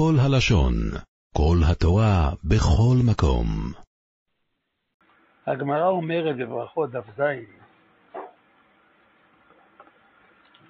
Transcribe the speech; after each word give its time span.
כל 0.00 0.14
הלשון, 0.26 0.74
כל 1.36 1.56
התורה, 1.70 2.30
בכל 2.44 2.96
מקום. 3.10 3.46
הגמרא 5.46 5.88
אומרת 5.88 6.36
בברכות 6.36 6.90
דף 6.90 7.04
ז: 7.16 7.20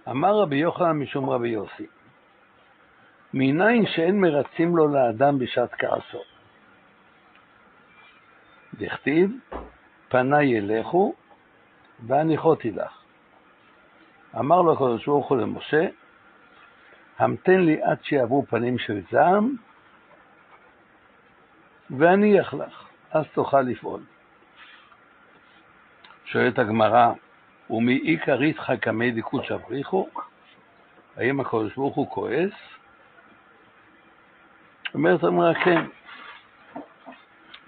אמר 0.08 0.42
רבי 0.42 0.56
יוחנן 0.56 0.92
משום 0.92 1.30
רבי 1.30 1.48
יוסי, 1.48 1.86
מניין 3.34 3.86
שאין 3.86 4.20
מרצים 4.20 4.76
לו 4.76 4.88
לאדם 4.88 5.38
בשעת 5.38 5.70
כעסו. 5.74 6.22
דכתיב, 8.74 9.30
פניי 10.08 10.46
ילכו 10.46 11.14
והניחותי 12.06 12.70
לך. 12.70 13.02
אמר 14.38 14.62
לו 14.62 14.72
הקדוש 14.72 15.06
ברוך 15.06 15.28
הוא 15.28 15.38
למשה, 15.38 15.86
המתן 17.20 17.60
לי 17.60 17.82
עד 17.82 17.98
שיעברו 18.02 18.46
פנים 18.46 18.78
של 18.78 19.00
זעם, 19.10 19.56
ואניח 21.98 22.54
לך, 22.54 22.88
אז 23.10 23.24
תוכל 23.34 23.60
לפעול. 23.60 24.00
שואלת 26.24 26.58
הגמרא, 26.58 27.12
ומי 27.70 28.12
איכר 28.12 28.42
איתך 28.42 28.72
קמי 28.80 29.10
דיקות 29.10 29.44
שבריחו? 29.44 30.08
האם 31.16 31.40
הקדוש 31.40 31.74
ברוך 31.74 31.96
הוא 31.96 32.10
כועס? 32.10 32.52
אומרת 34.94 35.24
הגמרא, 35.24 35.54
כן. 35.54 35.84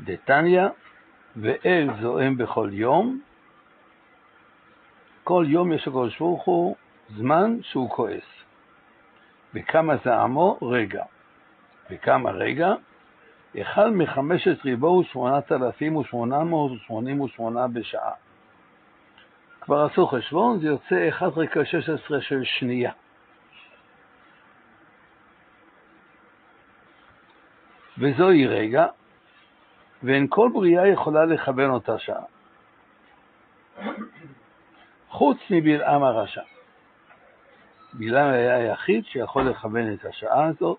דתניא, 0.01 0.69
ואל 1.37 1.89
זועם 2.01 2.37
בכל 2.37 2.69
יום, 2.73 3.21
כל 5.25 5.45
יום 5.49 5.73
יש 5.73 5.89
לקדוש 5.89 6.19
ברוך 6.19 6.45
הוא 6.45 6.77
זמן 7.09 7.57
שהוא 7.63 7.91
כועס. 7.91 8.42
וכמה 9.55 9.95
זעמו? 10.05 10.59
רגע. 10.63 11.05
וכמה 11.91 12.31
רגע? 12.31 12.75
אחד 13.61 13.89
מחמשת 13.89 14.65
ריבו 14.65 14.87
ושמונת 14.87 15.53
אלפים 15.53 15.97
ושמונה 15.97 16.45
מאות 16.45 16.73
ושמונים 16.73 17.21
ושמונה 17.21 17.69
בשעה. 17.69 18.13
כבר 19.61 19.85
עשו 19.85 20.07
חשבון, 20.07 20.61
זה 20.61 20.67
יוצא 20.67 21.09
1 21.09 21.33
חלקי 21.35 21.65
16 21.65 22.21
של 22.21 22.45
שנייה. 22.45 22.93
וזוהי 27.99 28.47
רגע, 28.47 28.87
ואין 30.03 30.27
כל 30.29 30.51
בריאה 30.55 30.89
יכולה 30.89 31.25
לכוון 31.25 31.71
אותה 31.71 31.99
שעה. 31.99 32.25
חוץ 35.09 35.39
מבלעם 35.51 36.03
הרשע. 36.03 36.43
בלעם 37.93 38.33
היה 38.33 38.57
היחיד 38.57 39.05
שיכול 39.05 39.51
לכוון 39.51 39.93
את 39.93 40.05
השעה 40.05 40.47
הזאת. 40.47 40.79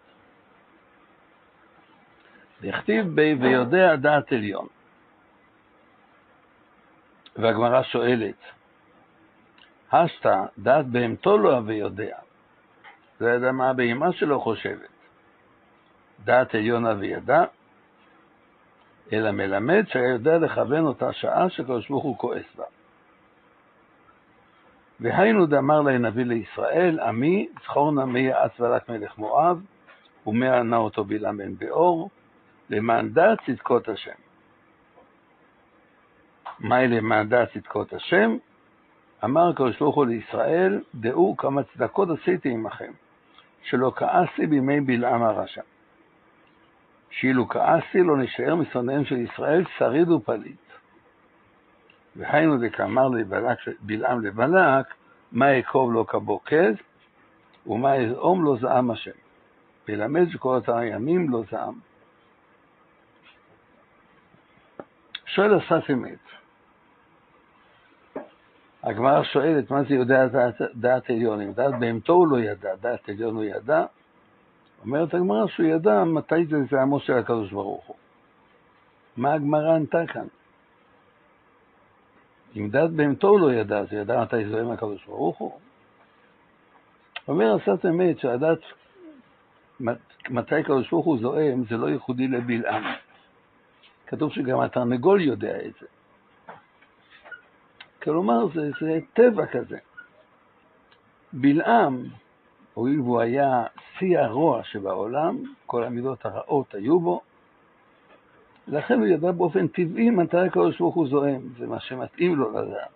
דכתיב 2.61 3.07
בי 3.07 3.33
ויודע 3.33 3.95
דעת 3.95 4.31
עליון. 4.31 4.67
והגמרא 7.35 7.83
שואלת, 7.83 8.35
הסתא 9.91 10.45
דעת 10.57 10.85
בהמתו 10.85 11.37
לא 11.37 11.55
הווה 11.55 11.73
יודע. 11.73 12.17
לא 13.21 13.29
ידע 13.29 13.51
מה 13.51 13.69
הבהמה 13.69 14.13
שלו 14.13 14.41
חושבת. 14.41 14.89
דעת 16.23 16.55
עליון 16.55 16.85
הווה 16.85 17.05
ידע, 17.05 17.43
אלא 19.13 19.31
מלמד 19.31 19.83
שהיה 19.87 20.09
יודע 20.09 20.37
לכוון 20.37 20.85
אותה 20.85 21.13
שעה 21.13 21.49
שקדוש 21.49 21.89
ברוך 21.89 22.03
הוא 22.03 22.17
כועס 22.17 22.55
בה. 22.55 22.63
והיינו 25.03 25.45
דאמר 25.45 25.81
לה 25.81 25.97
נביא 25.97 26.25
לישראל, 26.25 26.99
עמי, 26.99 27.47
זכור 27.63 27.91
נא 27.91 28.05
מי 28.05 28.19
יעץ 28.19 28.59
ולק 28.59 28.89
מלך 28.89 29.17
מואב, 29.17 29.61
ומי 30.27 30.49
ענה 30.49 30.77
אותו 30.77 31.03
בלעם 31.03 31.37
בן 31.37 31.55
באור, 31.55 32.09
למען 32.69 33.09
דעת 33.09 33.39
צדקות 33.45 33.89
השם. 33.89 34.11
מהי 36.59 36.87
למען 36.87 37.29
דעת 37.29 37.53
צדקות 37.53 37.93
השם? 37.93 38.37
אמר 39.23 39.49
הקדוש 39.49 39.79
ברוך 39.79 39.95
הוא 39.95 40.05
לישראל, 40.05 40.81
דעו 40.95 41.37
כמה 41.37 41.63
צדקות 41.63 42.09
עשיתי 42.09 42.49
עמכם, 42.49 42.91
שלא 43.63 43.91
כעסתי 43.95 44.47
בימי 44.47 44.81
בלעם 44.81 45.23
הרשע. 45.23 45.61
שאילו 47.09 47.49
כעסתי 47.49 48.03
לא 48.03 48.17
נשאר 48.17 48.55
משונאיהם 48.55 49.05
של 49.05 49.17
ישראל 49.17 49.63
שריד 49.77 50.09
ופליט. 50.09 50.62
והיינו 52.15 52.57
דקאמר 52.57 53.09
בלעם 53.79 54.25
לבלק, 54.25 54.85
מה 55.31 55.59
אקוב 55.59 55.93
לו 55.93 56.07
כבוקז, 56.07 56.75
ומה 57.67 57.95
אזעום 57.95 58.45
לא 58.45 58.55
זעם 58.61 58.91
השם. 58.91 59.11
ולמד 59.87 60.29
שכל 60.29 60.55
אותם 60.55 60.73
הימים 60.73 61.29
לא 61.29 61.43
זעם. 61.51 61.73
שואל 65.25 65.57
אסף 65.57 65.89
אמת, 65.89 66.19
הגמרא 68.83 69.23
שואלת 69.23 69.71
מה 69.71 69.83
זה 69.83 69.93
יודע 69.93 70.27
דעת, 70.27 70.55
דעת 70.75 71.09
עליון, 71.09 71.41
אם 71.41 71.53
דעת 71.53 71.79
בהמתו 71.79 72.13
הוא 72.13 72.27
לא 72.27 72.39
ידע, 72.39 72.75
דעת 72.75 73.09
עליון 73.09 73.35
הוא 73.35 73.43
ידע, 73.43 73.85
אומרת 74.81 75.13
הגמרא 75.13 75.47
שהוא 75.47 75.65
ידע 75.65 76.03
מתי 76.03 76.45
זה 76.45 76.57
זעמו 76.71 76.99
של 76.99 77.13
הקדוש 77.13 77.51
ברוך 77.51 77.85
הוא. 77.85 77.95
מה 79.17 79.33
הגמרא 79.33 79.75
ענתה 79.75 80.07
כאן? 80.07 80.27
דעת 82.55 82.91
בהמתו 82.91 83.27
הוא 83.27 83.39
לא 83.39 83.53
ידע, 83.53 83.77
אז 83.77 83.87
ידע 83.93 84.21
מתי 84.21 84.49
זועם 84.49 84.71
הקדוש 84.71 85.05
ברוך 85.05 85.37
הוא? 85.37 85.59
אומר 87.27 87.55
עשת 87.55 87.85
אמת 87.85 88.19
שהדעת 88.19 88.59
מתי 90.29 90.55
הקדוש 90.55 90.89
ברוך 90.89 91.05
הוא 91.05 91.17
זועם 91.21 91.63
זה 91.69 91.77
לא 91.77 91.89
ייחודי 91.89 92.27
לבלעם. 92.27 92.83
כתוב 94.07 94.33
שגם 94.33 94.59
התרנגול 94.59 95.21
יודע 95.21 95.65
את 95.65 95.73
זה. 95.81 95.87
כלומר, 98.03 98.47
זה, 98.53 98.69
זה 98.81 98.99
טבע 99.13 99.45
כזה. 99.45 99.77
בלעם, 101.33 102.03
הואיל 102.73 103.01
והוא 103.01 103.21
היה 103.21 103.63
שיא 103.97 104.19
הרוע 104.19 104.63
שבעולם, 104.63 105.37
כל 105.65 105.83
המידות 105.83 106.25
הרעות 106.25 106.75
היו 106.75 106.99
בו, 106.99 107.21
לכן 108.67 108.99
הוא 108.99 109.07
ידע 109.07 109.31
באופן 109.31 109.67
טבעי 109.67 110.09
מתי 110.09 110.37
הקדוש 110.37 110.79
ברוך 110.79 110.95
הוא 110.95 111.07
זועם, 111.07 111.41
זה 111.57 111.67
מה 111.67 111.79
שמתאים 111.79 112.35
לו 112.35 112.51
לדעת, 112.51 112.89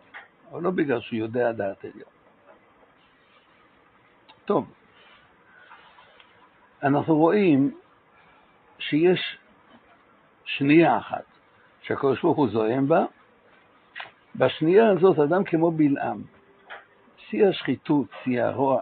אבל 0.51 0.61
לא 0.61 0.72
בגלל 0.72 1.01
שהוא 1.01 1.19
יודע 1.19 1.51
דעת 1.51 1.85
עליון. 1.85 2.09
טוב, 4.45 4.72
אנחנו 6.83 7.16
רואים 7.16 7.77
שיש 8.79 9.38
שנייה 10.45 10.97
אחת 10.97 11.23
שהקדוש 11.81 12.22
ברוך 12.22 12.38
הוא 12.38 12.50
זועם 12.50 12.88
בה, 12.88 13.06
בשנייה 14.35 14.89
הזאת 14.89 15.19
אדם 15.19 15.44
כמו 15.44 15.72
בלעם, 15.72 16.22
שיא 17.17 17.47
השחיתות, 17.47 18.07
שיא 18.23 18.41
הרוע, 18.41 18.79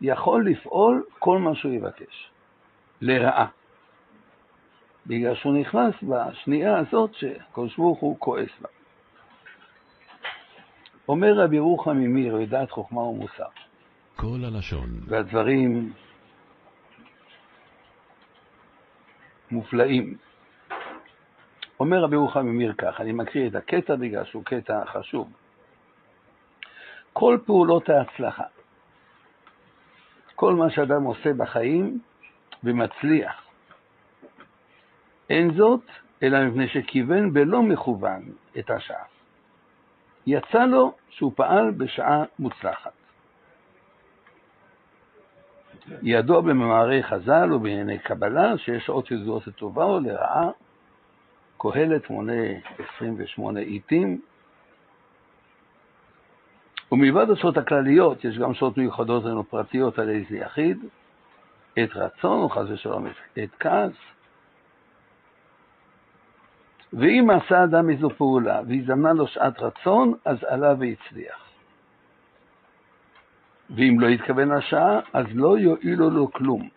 יכול 0.00 0.50
לפעול 0.50 1.04
כל 1.18 1.38
מה 1.38 1.54
שהוא 1.54 1.72
יבקש, 1.72 2.30
לרעה. 3.00 3.46
בגלל 5.06 5.34
שהוא 5.34 5.58
נכנס 5.58 5.94
בשנייה 6.02 6.78
הזאת 6.78 7.14
שקדוש 7.14 7.76
ברוך 7.76 7.98
הוא 8.00 8.16
כועס 8.18 8.50
בה. 8.60 8.68
אומר 11.08 11.32
רבי 11.34 11.58
רוחם 11.58 11.96
ממיר, 11.96 12.34
לדעת 12.34 12.70
חוכמה 12.70 13.00
ומוסר. 13.00 13.48
כל 14.16 14.38
הלשון. 14.44 14.88
והדברים 15.06 15.92
מופלאים. 19.50 20.16
אומר 21.80 22.02
רבי 22.02 22.16
רוחם 22.16 22.46
ממיר 22.46 22.74
כך, 22.78 23.00
אני 23.00 23.12
מקריא 23.12 23.48
את 23.48 23.54
הקטע 23.54 23.96
בגלל 23.96 24.24
שהוא 24.24 24.44
קטע 24.44 24.84
חשוב. 24.86 25.32
כל 27.12 27.38
פעולות 27.46 27.88
ההצלחה, 27.88 28.44
כל 30.34 30.54
מה 30.54 30.70
שאדם 30.70 31.02
עושה 31.02 31.32
בחיים 31.32 32.00
ומצליח, 32.64 33.49
אין 35.30 35.54
זאת 35.54 35.80
אלא 36.22 36.44
מפני 36.44 36.68
שכיוון 36.68 37.32
בלא 37.32 37.62
מכוון 37.62 38.22
את 38.58 38.70
השעה. 38.70 39.04
יצא 40.26 40.64
לו 40.64 40.92
שהוא 41.10 41.32
פעל 41.36 41.70
בשעה 41.70 42.24
מוצלחת. 42.38 42.92
ידוע 46.02 46.40
במאמרי 46.40 47.02
חז"ל 47.02 47.52
ובענייני 47.52 47.98
קבלה 47.98 48.58
שיש 48.58 48.86
שעות 48.86 49.10
ידועות 49.10 49.46
לטובה 49.46 49.84
או 49.84 50.00
לרעה. 50.00 50.50
קהלת 51.58 52.10
מונה 52.10 52.42
28 52.96 53.60
עיתים. 53.60 54.20
ומלבד 56.92 57.30
השעות 57.30 57.56
הכלליות, 57.56 58.24
יש 58.24 58.38
גם 58.38 58.54
שעות 58.54 58.78
מיוחדות 58.78 59.24
לנו 59.24 59.44
פרטיות 59.44 59.98
על 59.98 60.08
איזה 60.08 60.36
יחיד, 60.36 60.78
את 61.72 61.90
רצון, 61.94 62.42
או 62.42 62.48
חס 62.48 62.66
ושלום 62.68 63.06
את 63.38 63.50
כעס. 63.60 63.92
ואם 66.92 67.30
עשה 67.30 67.64
אדם 67.64 67.90
איזו 67.90 68.10
פעולה 68.10 68.60
והזדמנה 68.68 69.12
לו 69.12 69.26
שעת 69.26 69.60
רצון, 69.60 70.14
אז 70.24 70.44
עלה 70.44 70.74
והצליח. 70.78 71.50
ואם 73.70 74.00
לא 74.00 74.08
התכוון 74.08 74.48
לשעה, 74.48 75.00
אז 75.12 75.26
לא 75.34 75.58
יועילו 75.58 76.10
לו 76.10 76.32
כלום. 76.32 76.68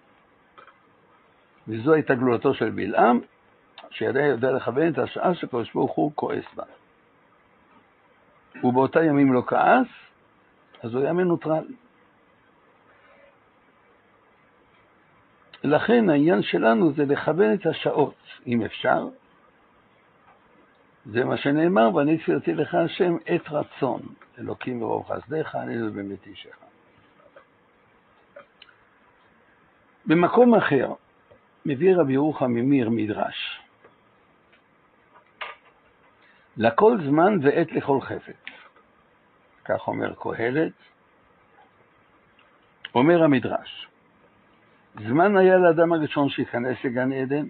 וזו 1.67 1.93
הייתה 1.93 2.15
גלולתו 2.15 2.53
של 2.53 2.69
בלעם, 2.69 3.19
שידע 3.89 4.21
יודע 4.21 4.51
לכוון 4.51 4.93
את 4.93 4.97
השעה 4.97 5.35
שקדוש 5.35 5.73
ברוך 5.73 5.91
הוא 5.91 6.11
כועס 6.15 6.45
בה. 6.55 6.63
ובאותה 8.63 9.03
ימים 9.03 9.33
לא 9.33 9.43
כעס, 9.47 9.87
אז 10.83 10.93
הוא 10.93 11.03
היה 11.03 11.13
מנוטרל. 11.13 11.65
לכן 15.63 16.09
העניין 16.09 16.41
שלנו 16.41 16.93
זה 16.93 17.05
לכוון 17.05 17.53
את 17.53 17.65
השעות, 17.65 18.15
אם 18.47 18.61
אפשר. 18.61 19.07
זה 21.05 21.23
מה 21.23 21.37
שנאמר, 21.37 21.95
ואני 21.95 22.17
תפילתי 22.17 22.53
לך 22.53 22.75
השם 22.75 23.15
עת 23.25 23.49
רצון, 23.49 24.01
אלוקים 24.39 24.79
ברוב 24.79 25.05
חסדיך, 25.07 25.55
אני 25.55 25.77
לא 25.77 25.89
באמת 25.89 26.27
אישך. 26.27 26.55
במקום 30.05 30.55
אחר 30.55 30.93
מביא 31.65 31.95
רבי 31.95 32.13
ירוחם 32.13 32.51
ממיר 32.51 32.89
מדרש. 32.89 33.59
לכל 36.57 36.97
זמן 37.05 37.37
ועת 37.41 37.71
לכל 37.71 38.01
חפץ. 38.01 38.43
כך 39.65 39.87
אומר 39.87 40.13
קהלת. 40.13 40.73
אומר 42.95 43.23
המדרש, 43.23 43.87
זמן 45.07 45.37
היה 45.37 45.57
לאדם 45.57 45.93
הראשון 45.93 46.29
שייכנס 46.29 46.77
לגן 46.83 47.13
עדן, 47.13 47.45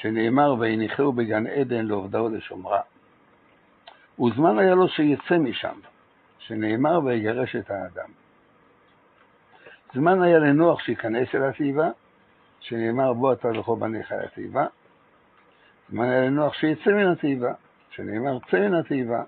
שנאמר 0.00 0.54
ויניחהו 0.58 1.12
בגן 1.12 1.46
עדן 1.46 1.86
לעובדה 1.86 2.22
ולשומרה. 2.22 2.80
וזמן 4.20 4.58
היה 4.58 4.74
לו 4.74 4.88
שיצא 4.88 5.38
משם, 5.38 5.78
שנאמר 6.38 7.00
ויגרש 7.04 7.56
את 7.56 7.70
האדם. 7.70 8.08
זמן 9.94 10.22
היה 10.22 10.38
לנוח 10.38 10.80
שייכנס 10.80 11.34
אל 11.34 11.42
התיבה, 11.42 11.90
שנאמר 12.60 13.12
בוא 13.12 13.32
אתה 13.32 13.48
וכל 13.48 13.76
בניך 13.78 14.12
אל 14.12 14.24
התיבה. 14.24 14.66
זמן 15.90 16.04
היה 16.04 16.20
לנוח 16.20 16.54
שיצא 16.54 16.90
מן 16.90 17.06
התיבה, 17.06 17.52
שנאמר 17.90 18.38
צא 18.50 18.56
מן 18.56 18.74
התיבה, 18.74 19.22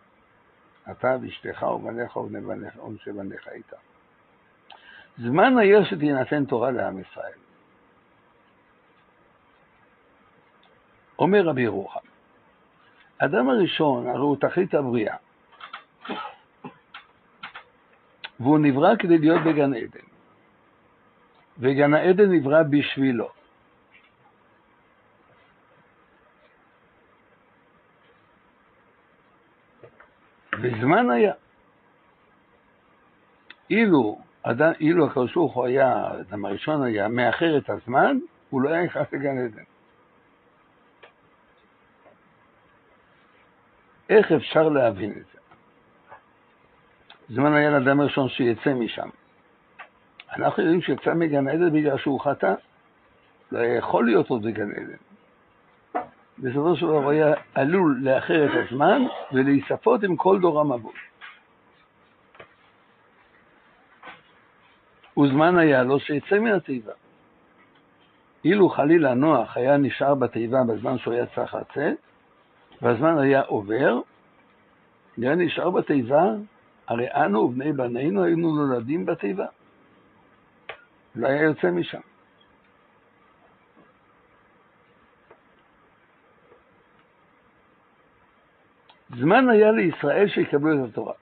אתה 0.90 1.16
ואשתך 1.22 1.62
ובניך 1.62 2.16
ובני 2.16 2.40
בניך 3.06 3.48
איתה. 3.48 3.76
זמן 5.18 5.58
היה 5.58 5.84
שתינתן 5.84 6.44
תורה 6.44 6.70
לעם 6.70 6.98
ישראל. 6.98 7.47
אומר 11.18 11.42
רבי 11.42 11.62
ירוחם, 11.62 12.06
אדם 13.18 13.48
הראשון 13.48 14.06
הרי 14.06 14.18
הוא 14.18 14.36
תכלית 14.36 14.74
הבריאה, 14.74 15.16
והוא 18.40 18.58
נברא 18.58 18.96
כדי 18.96 19.18
להיות 19.18 19.40
בגן 19.46 19.74
עדן, 19.74 20.06
וגן 21.58 21.94
העדן 21.94 22.32
נברא 22.32 22.62
בשבילו. 22.62 23.28
וזמן 30.62 31.10
היה. 31.10 31.32
אילו, 33.70 34.18
אילו 34.80 35.06
הקדוש 35.06 35.34
ברוך 35.34 35.54
הוא 35.54 35.66
היה, 35.66 35.96
האדם 35.96 36.44
הראשון 36.44 36.82
היה, 36.82 37.08
מאחר 37.08 37.58
את 37.58 37.70
הזמן, 37.70 38.18
הוא 38.50 38.62
לא 38.62 38.68
היה 38.68 38.84
נכנס 38.84 39.12
לגן 39.12 39.38
עדן. 39.38 39.62
איך 44.08 44.32
אפשר 44.32 44.68
להבין 44.68 45.10
את 45.10 45.24
זה? 45.32 45.38
זמן 47.28 47.54
היה 47.54 47.70
לאדם 47.70 48.00
הראשון 48.00 48.28
שיצא 48.28 48.74
משם. 48.74 49.08
אנחנו 50.36 50.62
יודעים 50.62 50.82
שיצא 50.82 51.14
מגן 51.14 51.48
עדן 51.48 51.72
בגלל 51.72 51.98
שהוא 51.98 52.20
חטא. 52.20 52.54
לא 53.52 53.58
יכול 53.58 54.06
להיות 54.06 54.28
עוד 54.28 54.42
בגן 54.42 54.70
עדן. 54.72 54.96
בסופו 56.38 56.76
של 56.76 56.86
דבר 56.86 56.96
הוא 56.96 57.10
היה 57.10 57.34
עלול 57.54 57.98
לאחר 58.02 58.46
את 58.46 58.50
הזמן 58.54 59.02
ולהיספות 59.32 60.02
עם 60.02 60.16
כל 60.16 60.40
דור 60.40 60.60
המבוא. 60.60 60.92
וזמן 65.18 65.58
היה 65.58 65.82
לו 65.82 66.00
שיצא 66.00 66.38
מן 66.38 66.52
התיבה. 66.52 66.92
אילו 68.44 68.68
חלילה 68.68 69.14
נוח 69.14 69.56
היה 69.56 69.76
נשאר 69.76 70.14
בתיבה 70.14 70.58
בזמן 70.68 70.98
שהוא 70.98 71.14
היה 71.14 71.26
צריך 71.26 71.54
לצאת, 71.54 71.96
והזמן 72.82 73.18
היה 73.18 73.40
עובר, 73.40 74.00
היה 75.16 75.34
נשאר 75.34 75.70
בתיבה, 75.70 76.24
הרי 76.88 77.06
אנו 77.06 77.38
ובני 77.38 77.72
בנינו 77.72 78.24
היינו 78.24 78.56
נולדים 78.56 79.06
בתיבה. 79.06 79.46
לא 81.14 81.28
היה 81.28 81.42
יוצא 81.42 81.70
משם. 81.70 82.00
זמן 89.16 89.48
היה 89.48 89.70
לישראל 89.72 90.28
שיקבלו 90.28 90.84
את 90.84 90.90
התורה. 90.90 91.12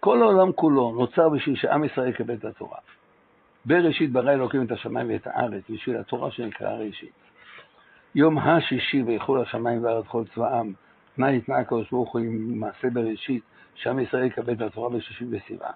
כל 0.00 0.22
העולם 0.22 0.52
כולו 0.52 0.90
נוצר 0.98 1.28
בשביל 1.28 1.56
שעם 1.56 1.84
ישראל 1.84 2.08
יקבל 2.08 2.34
את 2.34 2.44
התורה. 2.44 2.78
בראשית 3.64 4.12
ברא 4.12 4.32
אלוקים 4.32 4.66
את 4.66 4.72
השמיים 4.72 5.10
ואת 5.10 5.26
הארץ 5.26 5.62
בשביל 5.70 5.96
התורה 5.96 6.30
שנקרא 6.30 6.70
ראשית. 6.70 7.27
יום 8.18 8.38
השישי 8.38 9.02
ויחול 9.02 9.40
השמיים 9.40 9.84
והארץ 9.84 10.06
כל 10.06 10.22
צבאם, 10.34 10.72
מה 11.16 11.30
ניתנה 11.30 11.58
הקדוש 11.58 11.90
ברוך 11.90 12.12
הוא 12.12 12.20
עם 12.20 12.60
מעשה 12.60 12.90
בראשית, 12.90 13.42
שעם 13.74 13.98
ישראל 13.98 14.24
יקבל 14.24 14.52
את 14.52 14.60
התורה 14.60 14.90
בשישי 14.90 15.24
בסיוון. 15.24 15.72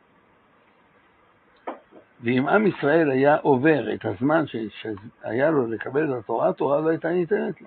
ואם 2.20 2.48
עם 2.48 2.66
ישראל 2.66 3.10
היה 3.10 3.36
עובר 3.36 3.94
את 3.94 4.04
הזמן 4.04 4.44
שהיה 4.46 5.50
לו 5.50 5.66
לקבל 5.66 6.12
את 6.12 6.18
התורה, 6.18 6.48
התורה 6.48 6.80
לא 6.80 6.88
הייתה 6.88 7.08
ניתנת 7.08 7.60
לו. 7.60 7.66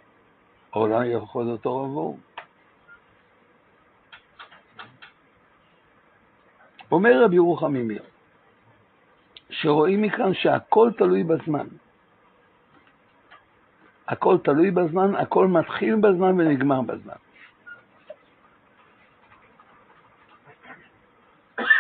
העולם 0.73 1.01
יכול 1.05 1.43
להיות 1.43 1.61
תורה 1.61 1.83
עבור. 1.85 2.19
אומר 6.91 7.23
רבי 7.23 7.35
ירוחם 7.35 7.73
ממיר, 7.73 8.03
שרואים 9.49 10.01
מכאן 10.01 10.33
שהכל 10.33 10.91
תלוי 10.97 11.23
בזמן. 11.23 11.67
הכל 14.07 14.37
תלוי 14.43 14.71
בזמן, 14.71 15.15
הכל 15.15 15.47
מתחיל 15.47 15.95
בזמן 15.95 16.39
ונגמר 16.39 16.81
בזמן. 16.81 17.15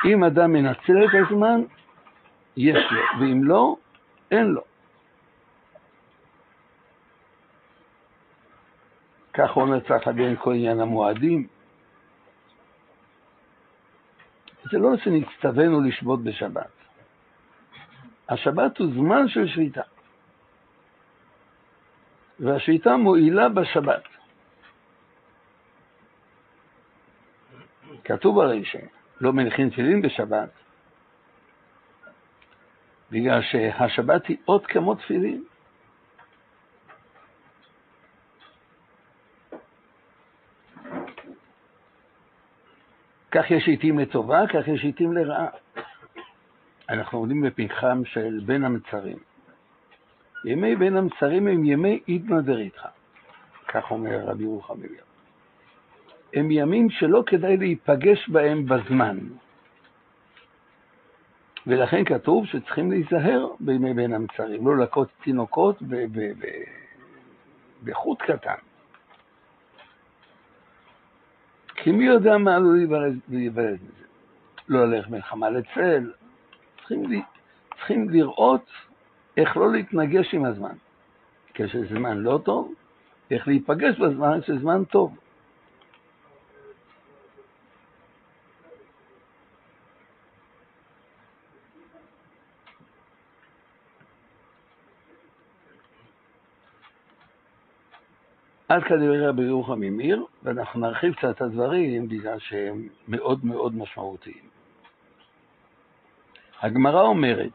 אם 0.05 0.23
אדם 0.23 0.53
מנצל 0.53 1.05
את 1.05 1.09
הזמן, 1.27 1.61
יש 2.57 2.91
לו, 2.91 3.01
ואם 3.19 3.43
לא, 3.43 3.75
אין 4.31 4.45
לו. 4.45 4.61
כך 9.33 9.57
אומר 9.57 9.79
צריך 9.79 10.07
להבין 10.07 10.35
כל 10.35 10.53
עניין 10.53 10.79
המועדים. 10.79 11.47
זה 14.71 14.77
לא 14.77 14.97
שנצטווינו 14.97 15.81
לשבות 15.81 16.23
בשבת. 16.23 16.71
השבת 18.29 18.77
הוא 18.77 18.87
זמן 18.93 19.27
של 19.27 19.47
שביתה. 19.47 19.81
והשביתה 22.39 22.97
מועילה 22.97 23.49
בשבת. 23.49 24.03
כתוב 28.03 28.39
הרי 28.39 28.65
שלא 28.65 29.33
מניחים 29.33 29.69
תפילין 29.69 30.01
בשבת, 30.01 30.49
בגלל 33.11 33.41
שהשבת 33.41 34.27
היא 34.27 34.37
אות 34.47 34.65
כמו 34.65 34.95
תפילין. 34.95 35.43
כך 43.31 43.51
יש 43.51 43.67
עיתים 43.67 43.99
לטובה, 43.99 44.47
כך 44.47 44.67
יש 44.67 44.83
עיתים 44.83 45.13
לרעה. 45.13 45.47
אנחנו 46.89 47.19
עומדים 47.19 47.41
בפנחם 47.41 48.01
של 48.05 48.39
בין 48.45 48.65
המצרים. 48.65 49.17
ימי 50.45 50.75
בין 50.75 50.97
המצרים 50.97 51.47
הם 51.47 51.65
ימי 51.65 51.99
עידנא 52.05 52.41
דריתחא, 52.41 52.89
כך 53.67 53.91
אומר 53.91 54.19
רבי 54.25 54.43
ירוחם 54.43 54.73
אליהו. 54.83 55.05
הם 56.33 56.51
ימים 56.51 56.89
שלא 56.89 57.23
כדאי 57.25 57.57
להיפגש 57.57 58.29
בהם 58.29 58.65
בזמן. 58.65 59.17
ולכן 61.67 62.03
כתוב 62.05 62.45
שצריכים 62.45 62.91
להיזהר 62.91 63.47
בימי 63.59 63.93
בין 63.93 64.13
המצרים, 64.13 64.67
לא 64.67 64.77
לקות 64.77 65.07
תינוקות 65.23 65.81
בחוט 67.83 68.21
קטן. 68.21 68.55
כי 71.75 71.91
מי 71.91 72.05
יודע 72.05 72.37
מה 72.37 72.55
עלול 72.55 72.75
להיוולד 72.75 73.19
מזה? 73.29 73.75
לא 74.69 74.85
ללכת 74.85 75.09
מלחמה 75.09 75.49
לצל. 75.49 76.11
צריכים, 76.77 77.21
צריכים 77.77 78.09
לראות 78.09 78.65
איך 79.37 79.57
לא 79.57 79.71
להתנגש 79.71 80.33
עם 80.33 80.45
הזמן. 80.45 80.75
כשזמן 81.53 82.17
לא 82.17 82.39
טוב, 82.45 82.73
איך 83.31 83.47
להיפגש 83.47 83.99
בזמן 83.99 84.41
כשזמן 84.41 84.83
טוב. 84.83 85.17
עד 98.67 98.83
כאן 98.83 98.97
דברי 98.97 99.27
רבי 99.27 99.43
ירוחם 99.43 99.79
ממיר, 99.79 100.25
ואנחנו 100.43 100.79
נרחיב 100.79 101.13
קצת 101.13 101.29
את 101.35 101.41
הדברים 101.41 102.09
בגלל 102.09 102.39
שהם 102.39 102.87
מאוד 103.07 103.45
מאוד 103.45 103.75
משמעותיים. 103.75 104.43
הגמרא 106.61 107.01
אומרת, 107.01 107.51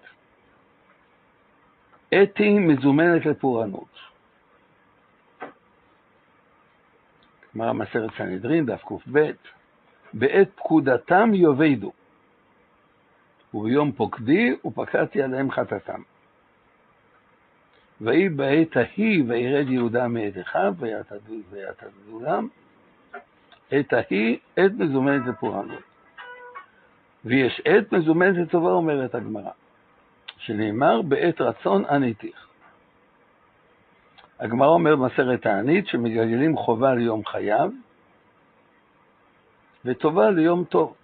אתי 2.14 2.58
מזומנת 2.58 3.26
לפורענות. 3.26 3.98
גמרא 7.54 7.72
מסרת 7.72 8.10
סנהדרין, 8.18 8.66
דף 8.66 8.82
קב, 8.84 9.10
בעת 10.12 10.50
פקודתם 10.54 11.30
יאבדו, 11.34 11.92
וביום 13.54 13.92
פוקדי 13.92 14.56
ופקדתי 14.64 15.22
עליהם 15.22 15.50
חטאתם. 15.50 16.02
ויהי 18.00 18.28
בעת 18.28 18.76
ההיא 18.76 19.24
וירד 19.28 19.68
יהודה 19.68 20.08
מאת 20.08 20.38
אחיו 20.40 20.74
ויתדולם, 21.50 22.48
עת 23.70 23.92
ההיא 23.92 24.38
עת 24.56 24.72
מזומנת 24.78 25.26
לפורענות. 25.26 25.82
ויש 27.24 27.62
עת 27.64 27.92
מזומנת 27.92 28.36
לטובה, 28.36 28.70
אומרת 28.70 29.14
הגמרא, 29.14 29.50
שנאמר 30.40 31.02
בעת 31.02 31.40
רצון 31.40 31.84
עניתיך. 31.84 32.46
הגמרא 34.40 34.68
אומר 34.68 34.96
במסכת 34.96 35.42
תענית 35.42 35.86
שמגלגלים 35.86 36.56
חובה 36.56 36.94
ליום 36.94 37.24
חייו 37.24 37.70
וטובה 39.84 40.30
ליום 40.30 40.64
טוב. 40.64 40.94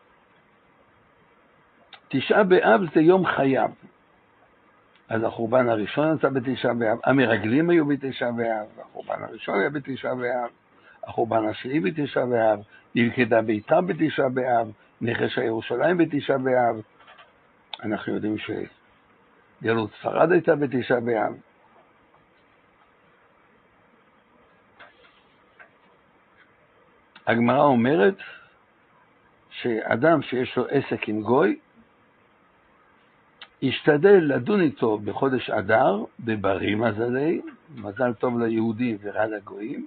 תשעה 2.08 2.42
באב 2.44 2.80
זה 2.94 3.00
יום 3.00 3.26
חייו. 3.26 3.70
אז 5.08 5.22
החורבן 5.24 5.68
הראשון 5.68 6.16
יצא 6.16 6.28
בתשעה 6.28 6.74
באב, 6.74 6.98
המרגלים 7.04 7.70
היו 7.70 7.86
בתשעה 7.86 8.32
באב, 8.32 8.66
החורבן 8.80 9.22
הראשון 9.22 9.60
היה 9.60 9.70
בתשעה 9.70 10.14
באב, 10.14 10.50
החורבן 11.04 11.48
השני 11.48 11.80
בתשעה 11.80 12.26
באב, 12.26 12.60
נלכדה 12.94 13.42
ביתה 13.42 13.80
בתשעה 13.80 14.28
באב, 14.28 14.70
נכס 15.00 15.38
הירושלים 15.38 15.98
בתשעה 15.98 16.38
באב. 16.38 16.80
אנחנו 17.82 18.14
יודעים 18.14 18.38
שגלות 19.60 19.90
ספרד 20.00 20.32
הייתה 20.32 20.56
בתשעה 20.56 21.00
באב. 21.00 21.34
הגמרא 27.26 27.62
אומרת 27.62 28.16
שאדם 29.50 30.22
שיש 30.22 30.56
לו 30.56 30.66
עסק 30.68 31.08
עם 31.08 31.22
גוי, 31.22 31.58
ישתדל 33.62 34.20
לדון 34.22 34.60
איתו 34.60 34.98
בחודש 34.98 35.50
אדר, 35.50 36.04
בברי 36.20 36.74
מזלי, 36.74 37.40
מזל 37.74 38.14
טוב 38.14 38.40
ליהודים 38.40 38.96
ורע 39.02 39.26
לגויים, 39.26 39.86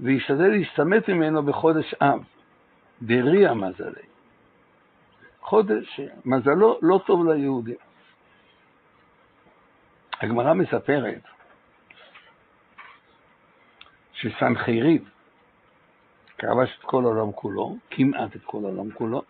וישתדל 0.00 0.48
להסתמט 0.48 1.08
ממנו 1.08 1.42
בחודש 1.42 1.94
אב, 1.94 2.24
דריה 3.02 3.54
מזלי. 3.54 4.06
חודש 5.40 6.00
מזלו 6.24 6.78
לא 6.82 7.00
טוב 7.06 7.28
ליהודים. 7.28 7.76
הגמרא 10.22 10.54
מספרת 10.54 11.20
שסנחריב 14.12 15.10
כבש 16.38 16.78
את 16.78 16.82
כל 16.84 17.04
העולם 17.04 17.32
כולו, 17.32 17.76
כמעט 17.90 18.36
את 18.36 18.44
כל 18.44 18.58
העולם 18.64 18.90
כולו, 18.90 19.22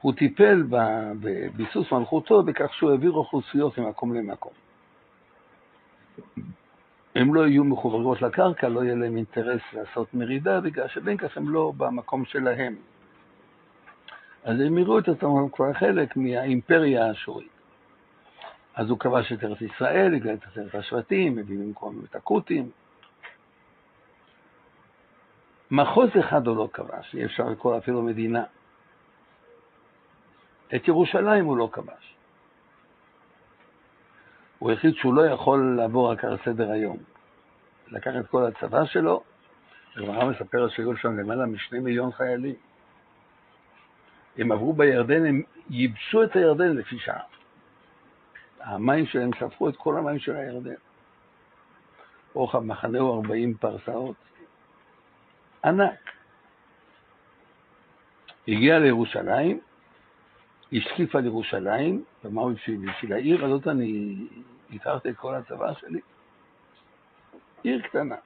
הוא 0.00 0.12
טיפל 0.12 0.62
בביסוס 1.20 1.92
מלכותו 1.92 2.42
בכך 2.42 2.74
שהוא 2.74 2.90
העביר 2.90 3.12
אוכלוסיות 3.12 3.78
ממקום 3.78 4.14
למקום. 4.14 4.52
הם 7.14 7.34
לא 7.34 7.46
יהיו 7.46 7.64
מחוברות 7.64 8.22
לקרקע, 8.22 8.68
לא 8.68 8.84
יהיה 8.84 8.94
להם 8.94 9.16
אינטרס 9.16 9.60
לעשות 9.72 10.14
מרידה, 10.14 10.60
בגלל 10.60 10.88
שבין 10.88 11.16
כך 11.16 11.36
הם 11.36 11.48
לא 11.48 11.72
במקום 11.76 12.24
שלהם. 12.24 12.76
אז 14.44 14.60
הם 14.60 14.78
יראו 14.78 14.98
את 14.98 15.08
עצמם 15.08 15.48
כבר 15.52 15.72
חלק 15.72 16.16
מהאימפריה 16.16 17.06
האשורית. 17.06 17.55
אז 18.76 18.90
הוא 18.90 18.98
כבש 18.98 19.32
את 19.32 19.44
ארץ 19.44 19.60
ישראל, 19.60 20.14
הגלל 20.14 20.34
את 20.34 20.44
עשרת 20.46 20.74
השבטים, 20.74 21.38
הביא 21.38 21.58
במקום 21.58 22.02
את 22.10 22.16
הכותים. 22.16 22.70
מחוז 25.70 26.10
אחד 26.20 26.46
הוא 26.46 26.56
לא 26.56 26.68
כבש, 26.72 27.14
אי 27.14 27.24
אפשר 27.24 27.44
לקרוא 27.44 27.78
אפילו 27.78 28.02
מדינה. 28.02 28.44
את 30.74 30.88
ירושלים 30.88 31.44
הוא 31.44 31.56
לא 31.56 31.68
כבש. 31.72 32.14
הוא 34.58 34.72
החליט 34.72 34.96
שהוא 34.96 35.14
לא 35.14 35.26
יכול 35.26 35.76
לעבור 35.76 36.12
רק 36.12 36.24
על 36.24 36.36
סדר 36.44 36.70
היום. 36.70 36.96
לקח 37.88 38.10
את 38.20 38.26
כל 38.26 38.44
הצבא 38.46 38.84
שלו, 38.84 39.22
הגמרא 39.96 40.24
מספרת 40.24 40.70
שהיו 40.70 40.96
שם 40.96 41.18
למעלה 41.18 41.46
משני 41.46 41.78
מיליון 41.78 42.12
חיילים. 42.12 42.54
הם 44.38 44.52
עברו 44.52 44.72
בירדן, 44.72 45.26
הם 45.26 45.42
ייבשו 45.70 46.22
את 46.22 46.36
הירדן 46.36 46.76
לפי 46.76 46.98
שעה. 46.98 47.35
המים 48.66 49.06
שלהם 49.06 49.30
ספרו 49.40 49.68
את 49.68 49.76
כל 49.76 49.96
המים 49.96 50.18
של 50.18 50.36
הירדן. 50.36 50.74
רוחב 52.34 52.58
מחנה 52.58 52.98
הוא 52.98 53.16
40 53.16 53.54
פרסאות. 53.54 54.16
ענק. 55.64 56.10
הגיע 58.48 58.78
לירושלים, 58.78 59.60
השקיף 60.72 61.16
על 61.16 61.24
ירושלים, 61.24 62.04
ואמר 62.24 62.46
בשביל, 62.46 62.90
בשביל 62.90 63.12
העיר 63.12 63.44
הזאת 63.44 63.68
אני 63.68 64.16
התארתי 64.72 65.10
את 65.10 65.16
כל 65.16 65.34
הצבא 65.34 65.74
שלי. 65.74 66.00
עיר 67.62 67.82
קטנה. 67.82 68.16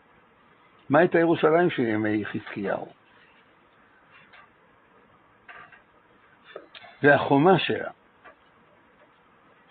מה 0.89 0.99
הייתה 0.99 1.19
ירושלים 1.19 1.71
של 1.71 1.83
ימי 1.83 2.25
חזקיהו? 2.25 2.89
והחומה 7.03 7.59
שלה, 7.59 7.91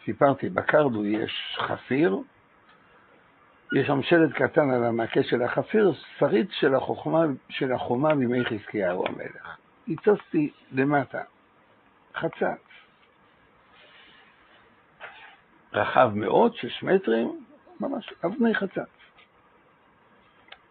סיפרתי, 0.10 0.50
בקרדו 0.50 1.06
יש 1.06 1.58
חפיר, 1.60 2.18
יש 3.76 3.88
שם 3.88 4.02
שלט 4.02 4.32
קטן 4.34 4.70
על 4.70 4.84
המעקה 4.84 5.24
של 5.24 5.42
החפיר, 5.42 5.94
שריד 6.18 6.48
של, 6.52 6.76
החוכמה, 6.76 7.26
של 7.50 7.72
החומה 7.74 8.16
בימי 8.16 8.46
חזקיהו 8.46 9.04
המלך. 9.08 9.58
הצצתי 9.88 10.52
למטה, 10.72 11.22
חצץ. 12.16 12.62
רחב 15.74 16.12
מאוד, 16.16 16.56
שש 16.56 16.84
מטרים, 16.84 17.46
ממש 17.80 18.14
אבני 18.26 18.56
חצץ. 18.56 18.90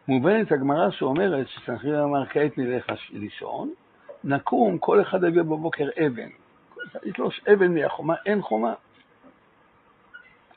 מובנת 0.08 0.52
הגמרא 0.52 0.90
שאומרת 0.90 1.48
שסנחריב 1.48 1.94
אמר 1.94 2.26
כעת 2.26 2.58
נלך 2.58 2.86
לישון, 3.10 3.70
נקום, 4.24 4.78
כל 4.78 5.00
אחד 5.00 5.24
יביא 5.24 5.42
בבוקר 5.42 5.88
אבן. 6.06 6.28
יתלוש 7.04 7.40
אבן 7.52 7.74
מהחומה, 7.74 8.14
אין 8.26 8.42
חומה. 8.42 8.74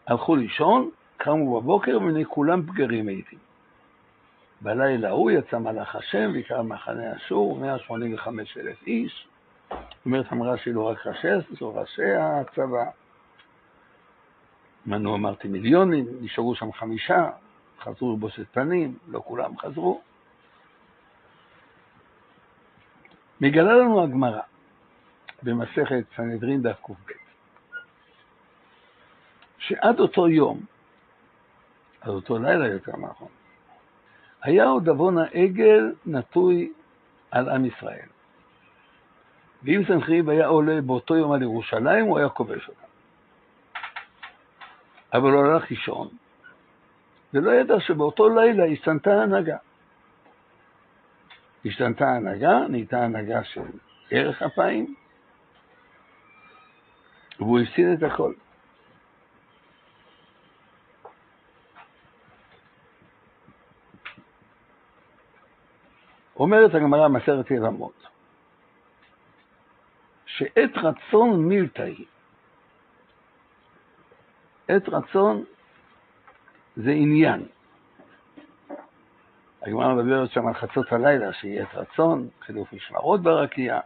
הלכו 0.07 0.35
לישון, 0.35 0.89
קמו 1.17 1.61
בבוקר 1.61 1.97
ובני 1.97 2.25
כולם 2.25 2.65
פגרים 2.65 3.07
הייתי. 3.07 3.35
בלילה 4.61 5.09
ההוא 5.09 5.31
יצא 5.31 5.57
מלאך 5.57 5.95
השם 5.95 6.31
ויקרא 6.33 6.61
מחנה 6.61 7.15
אשור, 7.15 7.59
185 7.59 8.57
אלף 8.57 8.87
איש. 8.87 9.27
אומרת 10.05 10.25
המראה 10.31 10.57
שלא 10.57 10.89
רק 10.89 11.07
ראשי 11.61 12.13
הצבא. 12.15 12.85
מנו 14.85 15.15
אמרתי 15.15 15.47
מיליונים, 15.47 16.05
נשארו 16.21 16.55
שם 16.55 16.71
חמישה, 16.71 17.29
חזרו 17.79 18.15
לבושת 18.15 18.45
פנים, 18.51 18.97
לא 19.07 19.21
כולם 19.25 19.57
חזרו. 19.57 20.01
מגלה 23.41 23.73
לנו 23.73 24.03
הגמרא 24.03 24.41
במסכת 25.43 26.03
סנהדרין 26.15 26.61
דף 26.61 26.77
קב, 26.81 26.93
שעד 29.71 29.99
אותו 29.99 30.27
יום, 30.27 30.59
עד 32.01 32.09
אותו 32.09 32.37
לילה 32.37 32.67
יותר 32.67 32.91
נכון, 32.97 33.27
היה 34.43 34.65
עוד 34.65 34.89
עוון 34.89 35.17
העגל 35.17 35.93
נטוי 36.05 36.71
על 37.31 37.49
עם 37.49 37.65
ישראל. 37.65 38.07
ואם 39.63 39.81
סנחריב 39.87 40.29
היה 40.29 40.47
עולה 40.47 40.81
באותו 40.81 41.15
יום 41.15 41.31
על 41.31 41.41
ירושלים, 41.41 42.05
הוא 42.05 42.17
היה 42.17 42.29
כובש 42.29 42.67
אותה. 42.67 42.85
אבל 45.13 45.31
הוא 45.31 45.43
הלך 45.43 45.71
לישון, 45.71 46.07
ולא 47.33 47.51
ידע 47.51 47.79
שבאותו 47.79 48.29
לילה 48.29 48.65
השתנתה 48.65 49.13
ההנהגה. 49.13 49.57
השתנתה 51.65 52.05
ההנהגה, 52.05 52.59
נהייתה 52.69 53.03
הנהגה 53.03 53.43
של 53.43 53.61
ערך 54.11 54.41
אפיים, 54.41 54.95
והוא 57.39 57.59
הפסיד 57.59 57.87
את 57.87 58.03
הכל. 58.03 58.33
אומרת 66.41 66.75
הגמרא 66.75 67.07
מסרת 67.07 67.51
ירמות, 67.51 68.07
שעת 70.25 70.77
רצון 70.77 71.45
מילתא 71.45 71.81
היא. 71.81 72.05
עת 74.67 74.89
רצון 74.89 75.43
זה 76.75 76.91
עניין. 76.91 77.45
הגמרא 79.61 79.93
מדברת 79.93 80.31
שם 80.31 80.47
על 80.47 80.53
חצות 80.53 80.91
הלילה, 80.91 81.33
שיהיה 81.33 81.63
את 81.63 81.75
רצון, 81.75 82.27
חילוף 82.41 82.73
משמרות 82.73 83.21
ברקיע. 83.21 83.79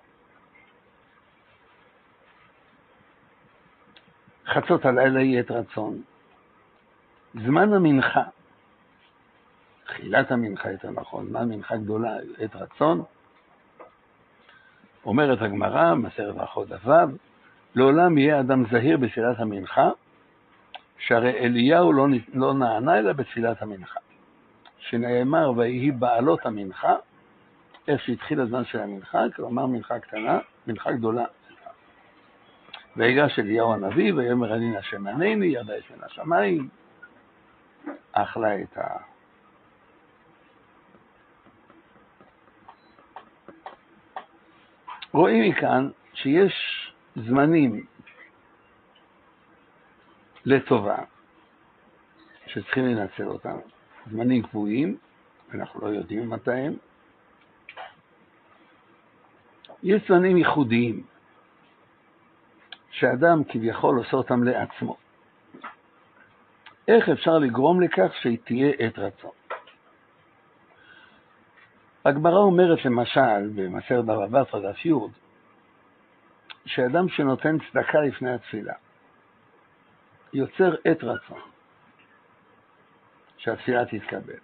חצות 4.45 4.85
הלילה 4.85 5.21
יהיה 5.21 5.41
את 5.41 5.51
רצון. 5.51 6.01
זמן 7.33 7.73
המנחה, 7.73 8.23
תחילת 9.85 10.31
המנחה 10.31 10.71
יותר 10.71 10.91
נכון, 10.91 11.27
זמן 11.29 11.49
מנחה 11.49 11.75
גדולה, 11.75 12.17
עת 12.37 12.55
רצון, 12.55 13.03
אומרת 15.05 15.41
הגמרא, 15.41 15.95
מסרת 15.95 16.35
ברכות 16.35 16.67
דף 16.67 16.87
לעולם 17.75 18.17
יהיה 18.17 18.39
אדם 18.39 18.63
זהיר 18.71 18.97
בתפילת 18.97 19.39
המנחה, 19.39 19.89
שהרי 20.97 21.39
אליהו 21.39 21.93
לא, 21.93 22.07
לא 22.33 22.53
נענה 22.53 22.99
אלא 22.99 23.13
בתפילת 23.13 23.61
המנחה. 23.61 23.99
שנאמר, 24.79 25.51
ויהי 25.55 25.91
בעלות 25.91 26.45
המנחה, 26.45 26.95
איך 27.87 28.01
שהתחיל 28.01 28.41
הזמן 28.41 28.65
של 28.65 28.79
המנחה, 28.79 29.19
כלומר 29.35 29.65
מנחה 29.65 29.99
קטנה, 29.99 30.39
מנחה 30.67 30.91
גדולה. 30.91 31.25
ויגש 32.97 33.39
אליהו 33.39 33.73
הנביא, 33.73 34.13
ויאמר 34.13 34.55
אני 34.55 34.77
השם 34.77 35.07
ענני, 35.07 35.45
ירדה 35.45 35.79
אש 35.79 35.91
מן 35.91 36.03
השמיים, 36.03 36.69
אכלה 38.11 38.61
את 38.61 38.77
ה... 38.77 39.14
רואים 45.15 45.49
מכאן 45.49 45.89
שיש 46.13 46.53
זמנים 47.15 47.85
לטובה 50.45 50.97
שצריכים 52.47 52.85
לנצל 52.85 53.27
אותם, 53.27 53.57
זמנים 54.11 54.43
קבועים, 54.43 54.97
אנחנו 55.53 55.81
לא 55.81 55.87
יודעים 55.87 56.29
מתי 56.29 56.51
הם. 56.51 56.73
יש 59.83 60.01
זמנים 60.07 60.37
ייחודיים, 60.37 61.03
שאדם 62.91 63.43
כביכול 63.43 63.97
עושה 63.97 64.17
אותם 64.17 64.43
לעצמו. 64.43 64.97
איך 66.87 67.09
אפשר 67.09 67.37
לגרום 67.37 67.81
לכך 67.81 68.11
שהיא 68.21 68.37
תהיה 68.43 68.71
עת 68.77 68.99
רצון? 68.99 69.31
הגמרא 72.05 72.37
אומרת 72.37 72.85
למשל, 72.85 73.49
במסכת 73.55 73.95
בבא 73.95 74.43
בתרא 74.43 74.71
דף 74.71 74.85
י', 74.85 74.93
שאדם 76.65 77.09
שנותן 77.09 77.57
צדקה 77.59 77.99
לפני 77.99 78.33
התפילה, 78.33 78.73
יוצר 80.33 80.75
עת 80.85 81.03
רצון, 81.03 81.39
שהתפילה 83.37 83.85
תתקבל. 83.85 84.39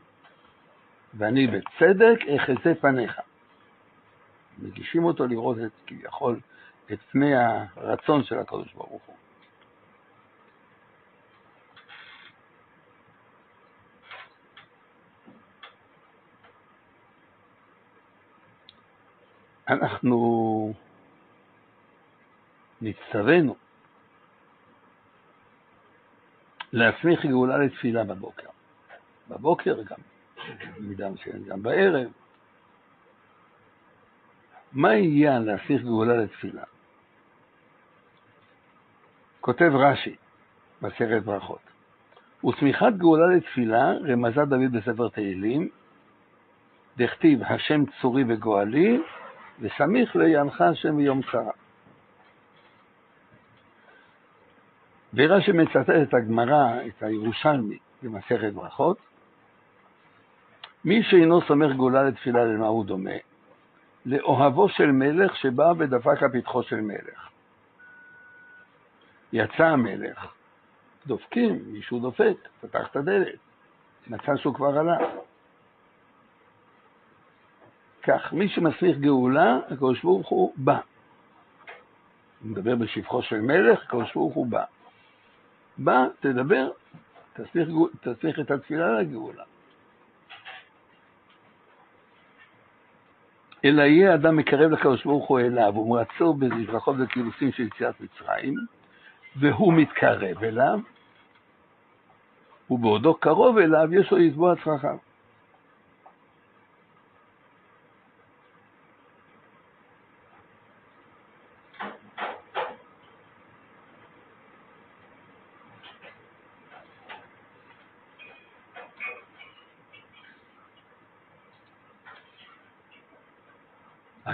ואני 1.13 1.47
בצדק 1.47 2.19
אחזה 2.35 2.73
פניך. 2.81 3.19
מגישים 4.59 5.03
אותו 5.03 5.27
לראות 5.27 5.57
את, 5.65 5.71
כביכול, 5.87 6.39
את 6.91 6.99
פני 7.11 7.31
הרצון 7.35 8.23
של 8.23 8.39
הקדוש 8.39 8.73
ברוך 8.73 9.03
הוא. 9.05 9.15
אנחנו 19.71 20.73
נצטווינו 22.81 23.55
להסמיך 26.73 27.25
גאולה 27.25 27.57
לתפילה 27.57 28.03
בבוקר. 28.03 28.47
בבוקר 29.29 29.81
גם, 29.81 29.97
במידה 30.77 31.09
מסוימת 31.09 31.45
גם 31.45 31.63
בערב. 31.63 32.11
מה 34.71 34.95
יהיה 34.95 35.39
להסמיך 35.39 35.81
גאולה 35.81 36.17
לתפילה? 36.17 36.63
כותב 39.41 39.71
רש"י 39.73 40.15
בסרט 40.81 41.23
ברכות, 41.23 41.61
וצמיחת 42.45 42.93
גאולה 42.97 43.35
לתפילה 43.35 43.91
רמזה 43.91 44.45
דוד 44.45 44.71
בספר 44.71 45.09
תהילים, 45.09 45.69
דכתיב 46.97 47.43
השם 47.43 47.83
צורי 48.01 48.23
וגואלי, 48.27 48.99
וסמיך 49.61 50.15
ליענך 50.15 50.61
השם 50.61 50.97
ביום 50.97 51.21
צרה. 51.31 51.51
ורש"י 55.13 55.51
מצטט 55.51 55.89
את 56.03 56.13
הגמרא, 56.13 56.81
את 56.87 57.03
הירושלמי, 57.03 57.77
במסכת 58.03 58.53
ברכות. 58.53 58.97
מי 60.85 61.03
שאינו 61.03 61.41
סומך 61.41 61.75
גאולה 61.75 62.03
לתפילה, 62.03 62.45
למה 62.45 62.67
הוא 62.67 62.85
דומה? 62.85 63.17
לאוהבו 64.05 64.69
של 64.69 64.91
מלך 64.91 65.35
שבא 65.35 65.73
ודפק 65.77 66.23
על 66.23 66.29
פתחו 66.29 66.63
של 66.63 66.81
מלך. 66.81 67.29
יצא 69.33 69.63
המלך, 69.63 70.33
דופקים, 71.07 71.63
מישהו 71.65 71.99
דופק, 71.99 72.35
פתח 72.61 72.87
את 72.91 72.95
הדלת, 72.95 73.39
מצא 74.07 74.35
שהוא 74.35 74.55
כבר 74.55 74.77
עלה. 74.79 74.97
כך, 78.03 78.33
מי 78.33 78.49
שמסמיך 78.49 78.97
גאולה, 78.97 79.59
הקדוש 79.69 80.03
ברוך 80.03 80.29
הוא 80.29 80.53
בא. 80.57 80.79
הוא 82.43 82.51
מדבר 82.51 82.75
בשבחו 82.75 83.21
של 83.21 83.41
מלך, 83.41 83.83
הקדוש 83.83 84.13
ברוך 84.13 84.33
הוא 84.33 84.47
בא. 84.47 84.63
בא, 85.77 86.05
תדבר, 86.19 86.69
תסמיך, 87.33 87.69
תסמיך 88.01 88.39
את 88.39 88.51
התפילה 88.51 88.99
לגאולה. 88.99 89.43
אלא 93.65 93.81
יהיה 93.81 94.13
אדם 94.15 94.35
מקרב 94.35 94.71
לקדוש 94.71 95.03
ברוך 95.03 95.27
הוא 95.27 95.39
אליו, 95.39 95.73
ומרצו 95.77 96.33
בזבחות 96.33 96.95
וקילוסים 96.99 97.51
של 97.51 97.63
יציאת 97.63 97.95
מצרים, 98.01 98.53
והוא 99.35 99.73
מתקרב 99.73 100.43
אליו, 100.43 100.79
ובעודו 102.69 103.13
קרוב 103.13 103.57
אליו 103.57 103.93
יש 103.93 104.11
לו 104.11 104.17
לתבוע 104.17 104.53
צרכיו. 104.63 105.10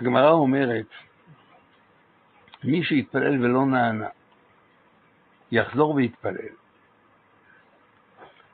הגמרא 0.08 0.32
אומרת, 0.32 0.86
מי 2.64 2.84
שיתפלל 2.84 3.46
ולא 3.46 3.66
נענה, 3.66 4.08
יחזור 5.52 5.96
ויתפלל. 5.96 6.56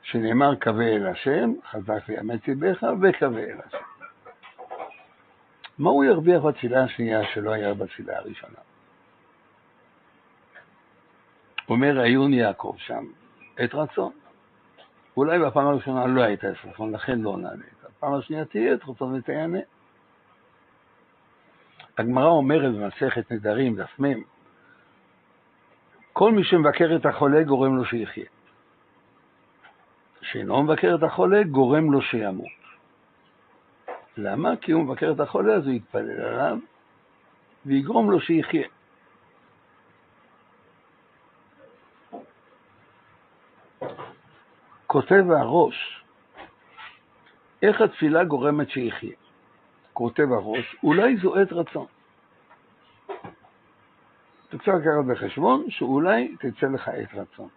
שנאמר 0.02 0.54
קווה 0.54 0.86
אל 0.86 1.06
השם, 1.06 1.52
חזק 1.70 2.02
ויאמץ 2.08 2.46
ליבך 2.46 2.82
וקווה 3.02 3.42
אל 3.42 3.58
השם. 3.66 3.78
מה 5.78 5.90
הוא 5.90 6.04
ירוויח 6.04 6.42
בתפילה 6.42 6.84
השנייה 6.84 7.20
שלא 7.34 7.50
היה 7.50 7.74
בתפילה 7.74 8.18
הראשונה? 8.18 8.58
אומר 11.68 12.00
עיון 12.00 12.32
יעקב 12.32 12.74
שם, 12.78 13.04
את 13.64 13.74
רצון. 13.74 14.12
אולי 15.16 15.38
בפעם 15.38 15.66
הראשונה 15.66 16.06
לא 16.06 16.22
הייתה 16.22 16.50
את 16.50 16.56
רצון, 16.64 16.92
לכן 16.92 17.18
לא 17.18 17.36
נענית. 17.36 17.84
בפעם 17.84 18.14
השנייה 18.14 18.44
תהיה 18.44 18.74
את 18.74 18.84
רצון 18.88 19.14
ותענה. 19.14 19.58
הגמרא 21.98 22.26
אומרת 22.26 22.74
במסכת 22.74 23.32
נדרים, 23.32 23.76
דף 23.76 24.00
מ', 24.00 24.22
כל 26.12 26.32
מי 26.32 26.44
שמבקר 26.44 26.96
את 26.96 27.06
החולה 27.06 27.42
גורם 27.42 27.76
לו 27.76 27.84
שיחיה. 27.84 28.24
שאינו 30.22 30.62
מבקר 30.62 30.94
את 30.98 31.02
החולה 31.02 31.42
גורם 31.42 31.92
לו 31.92 32.02
שימות. 32.02 32.46
למה? 34.16 34.56
כי 34.56 34.72
הוא 34.72 34.82
מבקר 34.82 35.12
את 35.12 35.20
החולה 35.20 35.54
אז 35.54 35.66
הוא 35.66 35.74
יתפלל 35.74 36.20
עליו 36.20 36.58
ויגרום 37.66 38.10
לו 38.10 38.20
שיחיה. 38.20 38.68
כותב 44.86 45.24
הראש, 45.30 46.04
איך 47.62 47.80
התפילה 47.80 48.24
גורמת 48.24 48.70
שיחיה? 48.70 49.23
כותב 49.94 50.32
הראש, 50.32 50.76
אולי 50.82 51.16
זו 51.16 51.36
עת 51.36 51.52
רצון. 51.52 51.86
אתה 54.48 54.58
צריך 54.58 54.76
לקחת 54.76 55.04
בחשבון 55.08 55.70
שאולי 55.70 56.36
תצא 56.38 56.66
לך 56.66 56.88
עת 56.88 57.14
רצון. 57.14 57.48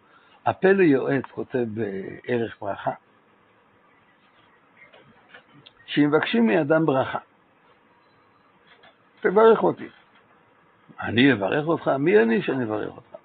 הפלא 0.45 0.83
יועץ 0.83 1.23
כותב 1.25 1.65
בערך 1.73 2.57
ברכה, 2.61 2.91
שמבקשים 5.85 6.47
מאדם 6.47 6.85
ברכה, 6.85 7.19
תברך 9.21 9.63
אותי. 9.63 9.87
אני 10.99 11.33
אברך 11.33 11.67
אותך? 11.67 11.87
מי 11.87 12.19
אני 12.19 12.41
שאני 12.41 12.63
אברך 12.63 12.95
אותך? 12.95 13.15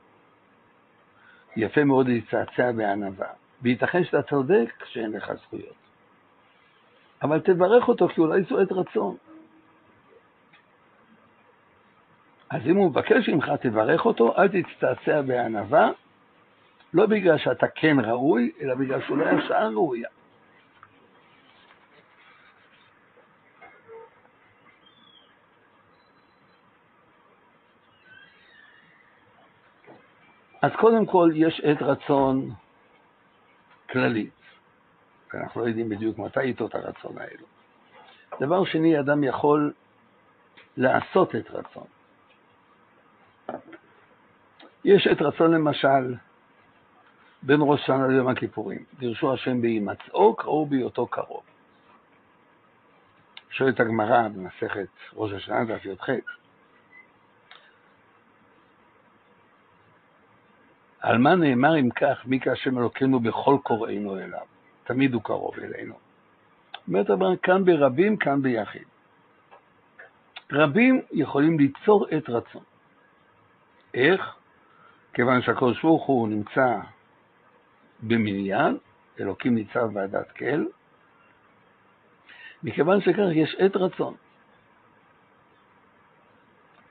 יפה 1.57 1.85
מאוד 1.85 2.09
להצטעצע 2.09 2.73
בענווה, 2.73 3.29
וייתכן 3.63 4.05
שאתה 4.05 4.23
צודק 4.23 4.85
שאין 4.85 5.13
לך 5.13 5.33
זכויות. 5.33 5.82
אבל 7.23 7.41
תברך 7.41 7.89
אותו, 7.89 8.09
כי 8.09 8.21
אולי 8.21 8.43
זו 8.43 8.61
עת 8.61 8.73
רצון. 8.73 9.17
אז 12.51 12.63
אם 12.67 12.77
הוא 12.77 12.91
מבקש 12.91 13.29
ממך, 13.29 13.51
תברך 13.61 14.07
אותו, 14.07 14.35
אל 14.39 14.49
תצטעצע 14.49 15.23
בענווה, 15.23 15.91
לא 16.95 17.07
בגלל 17.07 17.39
שאתה 17.39 17.67
כן 17.75 17.97
ראוי, 18.01 18.53
אלא 18.61 18.75
בגלל 18.75 19.01
שאולי 19.07 19.31
השעה 19.31 19.69
ראויה. 19.69 20.09
אז 30.63 30.71
קודם 30.77 31.07
כל 31.07 31.31
יש 31.35 31.61
עת 31.65 31.83
רצון 31.83 32.51
כללית, 33.91 34.42
אנחנו 35.35 35.61
לא 35.61 35.67
יודעים 35.67 35.89
בדיוק 35.89 36.19
מתי 36.19 36.41
עיתות 36.41 36.75
הרצון 36.75 37.19
האלו. 37.19 37.47
דבר 38.41 38.65
שני, 38.65 39.01
אדם 39.01 39.25
יכול 39.25 39.73
לעשות 40.77 41.35
את 41.37 41.51
רצון. 41.51 41.87
יש 44.85 45.07
עת 45.07 45.23
רצון 45.23 45.55
למשל 45.55 46.15
בין 47.43 47.61
ראש 47.61 47.81
השנה 47.81 48.09
ליום 48.09 48.29
הכיפורים, 48.29 48.85
דרשו 48.99 49.33
השם 49.33 49.63
בהימצאו, 49.63 50.37
קראו 50.37 50.67
בהיותו 50.67 51.07
קרוב. 51.07 51.43
שואלת 53.51 53.81
הגמרא 53.81 54.29
במסכת 54.29 54.89
ראש 55.15 55.33
השנה, 55.33 55.65
דף 55.65 55.85
י"ח, 55.85 56.09
על 61.01 61.19
מה 61.19 61.35
נאמר 61.35 61.79
אם 61.79 61.91
כך, 61.91 62.27
מי 62.27 62.41
כהשם 62.41 62.79
אלוקינו 62.79 63.21
בכל 63.21 63.57
קוראינו 63.63 64.19
אליו? 64.19 64.52
תמיד 64.85 65.15
הוא 65.15 65.23
קרוב 65.23 65.55
אלינו. 65.59 65.95
אומרת 66.89 67.11
רבן, 67.11 67.37
כאן 67.43 67.65
ברבים, 67.65 68.17
כאן 68.17 68.43
ביחיד. 68.43 68.83
רבים 70.53 71.03
יכולים 71.13 71.59
ליצור 71.59 72.07
את 72.17 72.29
רצון. 72.31 72.63
איך? 73.95 74.21
כיוון 75.15 75.43
שהקדוש 75.43 75.83
ברוך 75.83 76.07
הוא 76.07 76.29
נמצא 76.29 76.79
במניין, 78.03 78.79
אלוקים 79.21 79.55
ניצב 79.55 79.89
ועדת 79.95 80.33
כל, 80.33 80.65
מכיוון 82.63 83.01
שכך 83.01 83.29
יש 83.33 83.57
עת 83.59 83.77
רצון. 83.77 84.15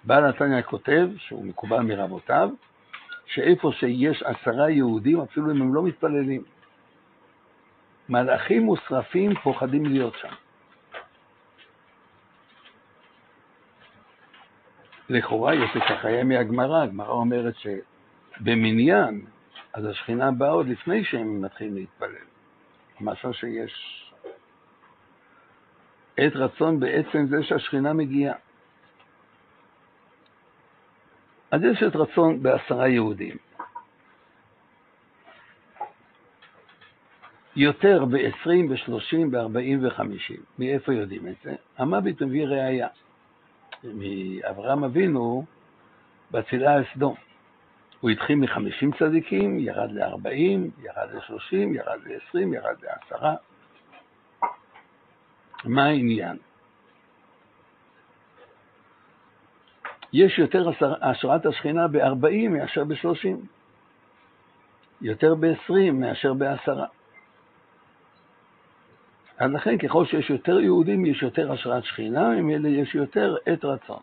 בעל 0.03 0.29
נתניה 0.29 0.61
כותב, 0.61 1.09
שהוא 1.17 1.45
מקובל 1.45 1.79
מרבותיו, 1.79 2.49
שאיפה 3.25 3.71
שיש 3.71 4.23
עשרה 4.23 4.69
יהודים, 4.69 5.21
אפילו 5.21 5.51
אם 5.51 5.61
הם 5.61 5.73
לא 5.73 5.83
מתפללים, 5.83 6.43
מלאכים 8.09 8.63
מושרפים 8.63 9.35
פוחדים 9.35 9.85
להיות 9.85 10.13
שם. 10.21 10.33
לכאורה 15.09 15.53
את 15.77 15.81
החיי 15.89 16.23
מהגמרא, 16.23 16.83
הגמרא 16.83 17.11
אומרת 17.11 17.53
שבמניין, 17.57 19.25
אז 19.73 19.85
השכינה 19.85 20.31
באה 20.31 20.49
עוד 20.49 20.67
לפני 20.67 21.03
שהם 21.03 21.41
מתחילים 21.41 21.75
להתפלל. 21.75 22.25
משהו 23.01 23.33
שיש 23.33 23.73
עת 26.17 26.35
רצון 26.35 26.79
בעצם 26.79 27.25
זה 27.25 27.43
שהשכינה 27.43 27.93
מגיעה. 27.93 28.35
אז 31.51 31.61
יש 31.63 31.83
עת 31.83 31.95
רצון 31.95 32.43
בעשרה 32.43 32.87
יהודים. 32.87 33.37
יותר 37.55 38.05
ב-20, 38.05 38.49
ב-30, 38.69 39.17
ב-40 39.31 39.81
ו-50. 39.81 40.39
מאיפה 40.59 40.93
יודעים 40.93 41.27
את 41.27 41.35
זה? 41.43 41.55
המוות 41.77 42.21
מביא 42.21 42.45
ראייה. 42.45 42.87
מאברהם 43.83 44.83
אבינו 44.83 45.45
בצילה 46.31 46.73
על 46.73 46.83
סדום. 46.93 47.15
הוא 47.99 48.09
התחיל 48.09 48.35
מ-50 48.35 48.99
צדיקים, 48.99 49.59
ירד 49.59 49.91
ל-40, 49.91 50.83
ירד 50.83 51.09
ל-30, 51.13 51.55
ירד 51.55 51.99
ל-20, 52.05 52.55
ירד 52.55 52.75
ל-10. 52.83 53.25
מה 55.65 55.85
העניין? 55.85 56.37
יש 60.13 60.39
יותר 60.39 60.69
השראת 61.01 61.45
השכינה 61.45 61.87
ב-40 61.87 62.49
מאשר 62.49 62.83
ב-30, 62.83 63.27
יותר 65.01 65.35
ב-20 65.35 65.91
מאשר 65.93 66.33
ב-10. 66.33 67.00
אז 69.41 69.51
לכן 69.51 69.77
ככל 69.77 70.05
שיש 70.05 70.29
יותר 70.29 70.59
יהודים 70.59 71.05
יש 71.05 71.21
יותר 71.21 71.51
השראת 71.51 71.83
שכינה, 71.83 72.29
ממילא 72.29 72.67
יש 72.67 72.95
יותר 72.95 73.35
עת 73.45 73.65
רצון. 73.65 73.99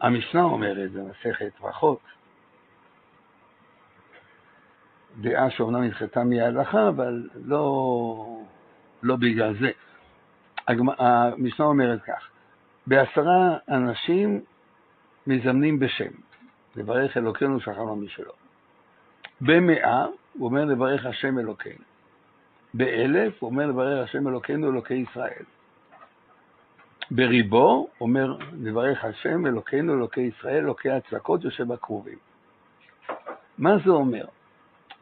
המשנה 0.00 0.42
אומרת 0.42 0.92
במסכת 0.92 1.52
ברכות, 1.60 2.00
דעה 5.20 5.50
שאומנם 5.50 5.82
נדחתה 5.82 6.24
מההלכה, 6.24 6.88
אבל 6.88 7.28
לא, 7.44 8.42
לא 9.02 9.16
בגלל 9.16 9.54
זה. 9.60 9.70
המשנה 10.68 11.66
אומרת 11.66 12.02
כך, 12.02 12.28
בעשרה 12.86 13.56
אנשים 13.68 14.40
מזמנים 15.26 15.78
בשם, 15.78 16.12
לברך 16.76 17.16
אלוקינו 17.16 17.60
שכרנו 17.60 17.96
משלו. 17.96 18.32
במאה 19.40 20.06
הוא 20.32 20.48
אומר 20.48 20.64
לברך 20.64 21.06
השם 21.06 21.38
אלוקינו. 21.38 21.84
באלף 22.74 23.42
הוא 23.42 23.50
אומר 23.50 23.66
לברך 23.66 24.08
השם 24.08 24.28
אלוקינו 24.28 24.70
אלוקי 24.70 24.94
ישראל. 24.94 25.44
בריבו 27.10 27.88
אומר 28.00 28.36
לברך 28.62 29.04
השם 29.04 29.46
אלוקינו 29.46 29.94
אלוקי 29.94 30.20
ישראל 30.20 30.64
אלוקי 30.64 30.90
הצלקות 30.90 31.44
יושב 31.44 31.72
הקרובים. 31.72 32.18
מה 33.58 33.76
זה 33.84 33.90
אומר? 33.90 34.24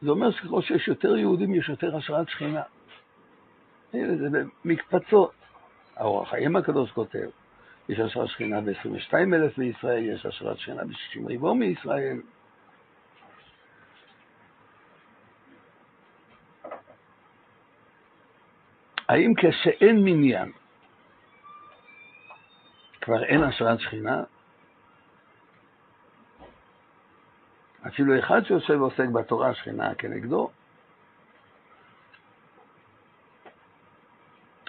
זה 0.01 0.09
אומר 0.09 0.31
שככל 0.31 0.61
שיש 0.61 0.87
יותר 0.87 1.17
יהודים 1.17 1.55
יש 1.55 1.69
יותר 1.69 1.97
השראת 1.97 2.29
שכינה. 2.29 2.61
זה 3.91 4.27
במקפצות. 4.65 5.31
האור 5.95 6.21
החיים 6.21 6.55
הקדוש 6.55 6.91
כותב, 6.91 7.27
יש 7.89 7.99
השראת 7.99 8.27
שכינה 8.27 8.61
ב-22 8.61 9.13
אלף 9.13 9.57
מישראל, 9.57 10.03
יש 10.03 10.25
השראת 10.25 10.57
שכינה 10.57 10.83
ב-60 10.85 11.27
ריבו 11.27 11.55
מישראל. 11.55 12.17
האם 19.11 19.33
כשאין 19.37 20.03
מניין 20.03 20.51
כבר 23.01 23.23
אין 23.23 23.43
השראת 23.43 23.79
שכינה? 23.79 24.23
אפילו 27.87 28.19
אחד 28.19 28.45
שיושב 28.45 28.81
ועוסק 28.81 29.07
בתורה, 29.07 29.53
שכינה 29.53 29.95
כנגדו. 29.95 30.51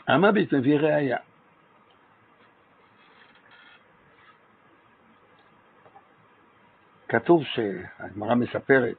המביט 0.09 0.55
מביא 0.55 0.78
ראייה. 0.78 1.18
כתוב 7.09 7.42
שהגמרא 7.44 8.35
מספרת 8.35 8.96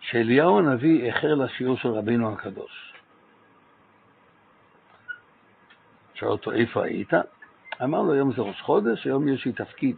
שאליהו 0.00 0.58
הנביא 0.58 1.04
איחר 1.04 1.34
לשיעור 1.34 1.76
של 1.76 1.88
רבינו 1.88 2.32
הקדוש. 2.32 2.87
שאל 6.18 6.28
אותו, 6.28 6.52
איפה 6.52 6.84
היית? 6.84 7.12
אמר 7.82 8.02
לו, 8.02 8.12
היום 8.12 8.32
זה 8.32 8.42
ראש 8.42 8.60
חודש, 8.60 9.06
היום 9.06 9.28
יש 9.28 9.44
לי 9.44 9.52
תפקיד. 9.52 9.96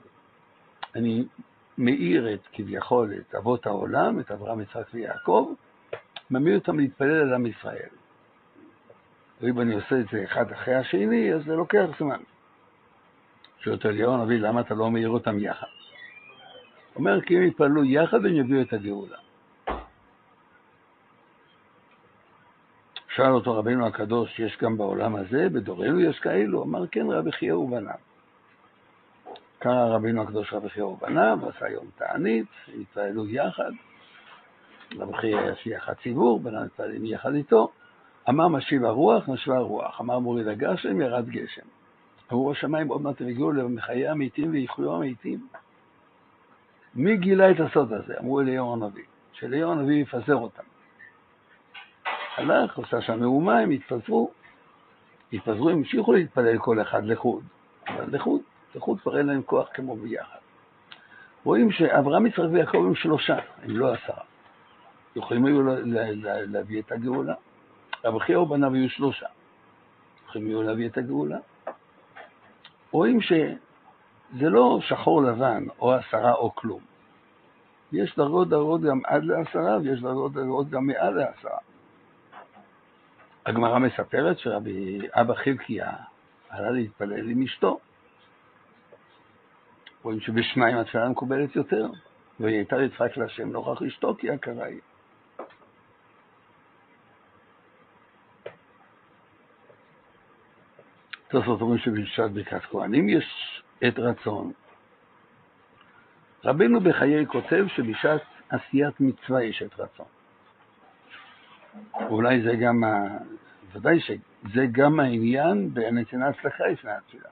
אני 0.95 1.25
מאיר 1.79 2.35
את, 2.35 2.41
כביכול, 2.53 3.15
את 3.15 3.35
אבות 3.35 3.67
העולם, 3.67 4.21
את 4.21 4.31
אברהם, 4.31 4.61
יצחק 4.61 4.85
ויעקב, 4.95 5.53
ממיר 6.31 6.59
אותם 6.59 6.79
להתפלל 6.79 7.21
על 7.21 7.35
עם 7.35 7.47
ישראל. 7.47 7.89
ואם 9.41 9.61
אני 9.61 9.75
עושה 9.75 10.01
את 10.01 10.07
זה 10.13 10.25
אחד 10.25 10.53
אחרי 10.53 10.75
השני, 10.75 11.35
אז 11.35 11.45
זה 11.45 11.57
לוקח 11.57 11.87
זמן. 11.99 12.21
שואל 13.61 13.75
אותו 13.75 13.89
אליהו 13.89 14.15
הנביא, 14.15 14.39
למה 14.39 14.61
אתה 14.61 14.75
לא 14.75 14.91
מאיר 14.91 15.09
אותם 15.09 15.39
יחד? 15.39 15.67
אומר, 16.97 17.21
כי 17.21 17.37
הם 17.37 17.43
יתפללו 17.43 17.85
יחד, 17.85 18.25
הם 18.25 18.37
יביאו 18.37 18.63
את 18.63 18.73
הגאולה. 18.73 19.17
שאל 23.21 23.33
אותו 23.33 23.57
רבינו 23.57 23.87
הקדוש, 23.87 24.39
יש 24.39 24.59
גם 24.63 24.77
בעולם 24.77 25.17
הזה, 25.17 25.49
בדורנו 25.53 26.01
יש 26.01 26.19
כאלו? 26.19 26.63
אמר, 26.63 26.87
כן, 26.87 27.07
רבי 27.11 27.33
חייא 27.33 27.55
ובניו. 27.55 27.95
קרא 29.59 29.95
רבינו 29.95 30.23
הקדוש 30.23 30.53
רבי 30.53 30.69
חייא 30.69 30.85
ובניו, 30.85 31.39
עשה 31.49 31.69
יום 31.69 31.85
תענית, 31.97 32.47
התפעלו 32.81 33.29
יחד. 33.29 33.71
רבי 34.97 35.17
חייא 35.17 35.39
היה 35.39 35.55
שליח 35.55 35.89
הציבור, 35.89 36.41
בניו 36.41 36.61
מתפעלים 36.65 37.05
יחד 37.05 37.35
איתו. 37.35 37.71
אמר 38.29 38.49
משיב 38.49 38.85
הרוח, 38.85 39.29
נשבה 39.29 39.57
הרוח. 39.57 40.01
אמר 40.01 40.19
מוריד 40.19 40.49
הגשם, 40.49 41.01
ירד 41.01 41.29
גשם. 41.29 41.67
אמרו 42.33 42.53
השמיים, 42.53 42.89
עוד 42.89 43.03
מעט 43.03 43.21
הם 43.21 43.29
הגיעו 43.29 43.53
לחיי 43.53 44.09
המתים 44.09 44.51
ויחיו 44.51 44.95
המתים. 44.95 45.47
מי 46.95 47.17
גילה 47.17 47.51
את 47.51 47.61
הסוד 47.61 47.93
הזה? 47.93 48.15
אמרו 48.21 48.41
אליהו 48.41 48.73
הנביא, 48.73 49.05
שאליהו 49.33 49.73
הנביא 49.73 50.03
יפזר 50.03 50.37
אותם. 50.37 50.70
הלך, 52.41 52.79
עושה 52.79 53.01
שם 53.01 53.21
מהומה, 53.21 53.59
הם 53.59 53.71
התפזרו. 53.71 54.31
התפזרו, 55.33 55.71
המשיכו 55.71 56.13
להתפלל 56.13 56.59
כל 56.59 56.81
אחד 56.81 57.05
לחוד. 57.05 57.43
אבל 57.89 58.05
לחוד, 58.17 58.41
לחוד 58.75 59.01
כבר 59.01 59.19
אין 59.19 59.27
להם 59.27 59.43
כוח 59.43 59.69
כמו 59.75 59.97
ביחד. 59.97 60.39
רואים 61.45 61.73
שאברהם, 61.73 62.27
יצחק 62.27 62.45
ויעקב 62.53 62.79
הם 62.79 62.95
שלושה, 62.95 63.37
הם 63.63 63.77
לא 63.77 63.95
עשרה. 63.95 64.25
יכולים 65.17 65.45
היו 65.45 65.63
להביא 66.47 66.81
את 66.81 66.93
הגאולה. 66.93 67.35
רבי 68.05 68.21
חייא 68.21 68.39
ובניו 68.39 68.75
היו 68.75 68.91
שלושה. 68.91 69.27
יכולים 70.29 70.49
היו 70.49 70.63
להביא 70.63 70.89
את 70.89 70.99
הגאולה. 70.99 71.39
רואים 72.91 73.21
שזה 73.21 74.51
לא 74.51 74.79
שחור 74.83 75.23
לבן, 75.23 75.65
או 75.81 75.93
עשרה 75.93 76.33
או 76.33 76.55
כלום. 76.55 76.81
יש 77.93 78.17
דרגות 78.17 78.49
דרגות 78.49 78.81
גם 78.81 79.01
עד 79.05 79.25
לעשרה, 79.25 79.79
ויש 79.83 80.01
דרגות 80.01 80.33
דרגות 80.33 80.71
גם 80.71 80.87
מעל 80.87 81.15
לעשרה. 81.15 81.59
הגמרא 83.47 83.79
מספרת 83.79 84.39
שרבי 84.39 84.99
אבא 85.13 85.35
חלקיה 85.35 85.93
עלה 86.49 86.71
להתפלל 86.71 87.31
עם 87.31 87.43
אשתו. 87.43 87.81
רואים 90.03 90.21
שבשניים 90.21 90.77
התפילה 90.77 91.09
מקובלת 91.09 91.57
יותר, 91.57 91.87
והיא 92.41 92.57
הייתה 92.57 92.77
לצחק 92.77 93.17
להשם 93.17 93.49
נוכח 93.49 93.83
אשתו 93.83 94.15
כי 94.19 94.31
הכרה 94.31 94.65
היא. 94.65 94.81
תוספות 101.29 101.61
אומרים 101.61 101.79
שבשעת 101.79 102.31
ברכת 102.33 102.63
כהנים 102.63 103.09
יש 103.09 103.25
עת 103.81 103.99
רצון. 103.99 104.53
רבנו 106.45 106.81
בחיי 106.81 107.27
כותב 107.27 107.65
שבשעת 107.77 108.23
עשיית 108.49 109.01
מצווה 109.01 109.45
יש 109.45 109.63
עת 109.63 109.81
רצון. 109.81 110.07
אולי 111.95 112.43
זה 112.43 112.57
גם, 112.57 112.85
ה... 112.85 113.19
ודאי 113.73 114.01
שזה 114.01 114.67
גם 114.73 115.01
העניין 115.01 115.75
בנתינת 115.75 116.35
צדקה 116.43 116.67
לפני 116.67 116.91
התפילה. 116.91 117.29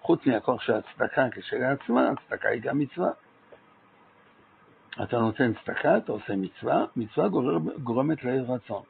חוץ 0.00 0.26
מהכוח 0.26 0.62
של 0.62 0.72
הצדקה 0.72 1.26
כשלעצמה, 1.32 2.10
הצדקה 2.10 2.48
היא 2.48 2.62
גם 2.62 2.78
מצווה. 2.78 3.10
אתה 5.02 5.18
נותן 5.18 5.52
צדקה, 5.64 5.96
אתה 5.96 6.12
עושה 6.12 6.36
מצווה, 6.36 6.84
מצווה 6.96 7.28
גורמת 7.82 8.24
לעיר 8.24 8.52
רצון. 8.52 8.82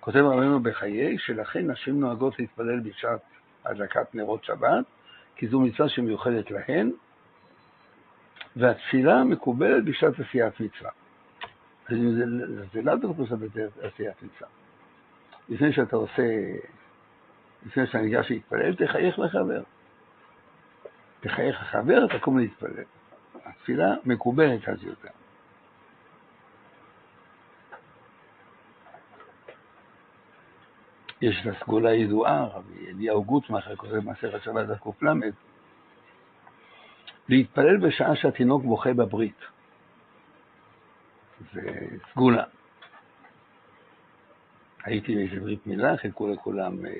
כותב 0.00 0.18
רבנו 0.18 0.60
בחיי 0.60 1.18
שלכן 1.18 1.70
נשים 1.70 2.00
נוהגות 2.00 2.38
להתפלל 2.38 2.80
בשעת 2.80 3.20
הדלקת 3.64 4.14
נרות 4.14 4.44
שבת, 4.44 4.84
כי 5.36 5.48
זו 5.48 5.60
מצווה 5.60 5.88
שמיוחדת 5.88 6.50
להן, 6.50 6.90
והתפילה 8.56 9.24
מקובלת 9.24 9.84
בשעת 9.84 10.20
עשיית 10.20 10.60
מצווה. 10.60 10.90
זה, 11.88 11.96
זה 12.72 12.82
לאו 12.82 12.96
דווקא 12.96 13.22
בשעת 13.22 13.38
עשיית 13.82 14.22
מצווה. 14.22 14.50
לפני 15.48 15.72
שאתה 15.72 15.96
עושה, 15.96 16.22
לפני 17.66 17.86
שאתה 17.86 17.98
ניגש 17.98 18.30
להתפלל, 18.30 18.74
תחייך 18.74 19.18
לחבר. 19.18 19.62
תחייך 21.20 21.60
לחבר, 21.62 22.18
תקום 22.18 22.38
להתפלל. 22.38 22.84
התפילה 23.44 23.94
מקובלת 24.04 24.68
אז 24.68 24.82
יותר. 24.82 25.08
יש 31.20 31.46
לה 31.46 31.52
סגולה 31.60 31.94
ידועה, 31.94 32.44
רבי 32.44 32.86
אליהו 32.88 33.24
גוטמאכר 33.24 33.76
כותב 33.76 33.94
מסכת 33.94 34.42
שבת 34.42 34.66
דף 34.66 34.88
ק"ל, 35.00 35.06
להתפלל 37.28 37.76
בשעה 37.76 38.16
שהתינוק 38.16 38.62
בוכה 38.64 38.94
בברית. 38.94 39.57
זה 41.52 41.70
סגולה. 42.12 42.44
הייתי 44.84 45.14
באיזה 45.14 45.40
ברית 45.40 45.66
מילה, 45.66 45.96
חילקו 45.96 46.28
לכולם 46.28 46.86
אה, 46.86 46.92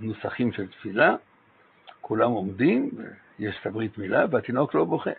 נוסחים 0.00 0.52
של 0.52 0.68
תפילה, 0.68 1.16
כולם 2.00 2.30
עומדים, 2.30 2.90
יש 3.38 3.56
את 3.60 3.66
הברית 3.66 3.98
מילה, 3.98 4.24
והתינוק 4.30 4.74
לא 4.74 4.84
בוכה. 4.84 5.10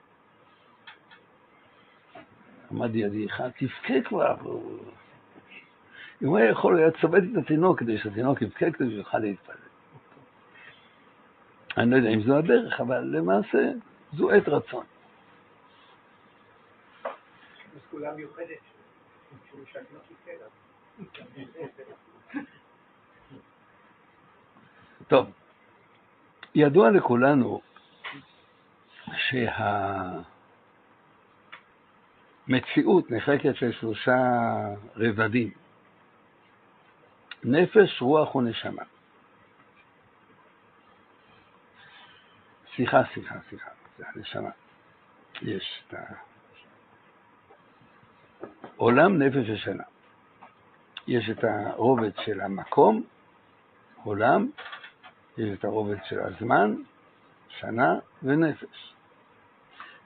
עמד 2.72 2.96
ידי 2.96 3.26
אחד, 3.26 3.50
תבכה 3.58 4.02
כבר. 4.06 4.36
אם 6.24 6.28
הוא 6.28 6.38
היה 6.38 6.50
יכול, 6.50 6.78
היה 6.78 6.92
צובט 6.92 7.24
את 7.32 7.38
התינוק 7.38 7.80
כדי 7.80 7.98
שהתינוק 7.98 8.42
יבכה 8.42 8.72
כדי 8.72 8.90
שהוא 8.90 8.98
יוכל 8.98 9.20
להתפלל. 9.20 9.56
אני 11.78 11.92
לא 11.92 11.96
יודע 11.96 12.10
אם 12.10 12.22
זו 12.22 12.38
הדרך, 12.38 12.80
אבל 12.80 13.04
למעשה 13.04 13.72
זו 14.14 14.32
עת 14.32 14.48
רצון. 14.48 14.86
טוב, 25.08 25.32
ידוע 26.56 26.92
לכולנו 26.92 27.62
שהמציאות 32.48 33.12
נחלקת 33.12 33.62
לשלושה 33.62 34.18
רבדים. 34.96 35.52
נפש, 37.44 38.02
רוח 38.02 38.36
ונשמה. 38.36 38.84
סליחה, 42.76 43.02
סליחה, 43.14 43.36
סליחה, 43.50 43.70
זה 43.98 44.04
הנשמה. 44.08 44.50
יש 45.42 45.84
את 45.88 45.94
ה... 45.94 46.35
עולם, 48.78 49.18
נפש 49.22 49.50
ושנה. 49.50 49.84
יש 51.08 51.30
את 51.30 51.44
הרובד 51.44 52.12
של 52.26 52.42
המקום, 52.42 53.04
עולם, 54.04 54.50
יש 55.38 55.60
את 55.60 55.66
הרובד 55.66 55.98
של 56.04 56.20
הזמן, 56.20 56.76
שנה 57.50 58.00
ונפש. 58.24 58.94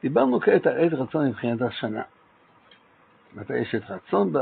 דיברנו 0.02 0.42
כעת 0.42 0.68
על 0.68 0.78
עת 0.78 0.94
רצון 0.94 1.28
מבחינת 1.28 1.62
השנה. 1.62 2.04
מתי 3.36 3.58
יש 3.58 3.76
עת 3.76 3.92
רצון 3.92 4.34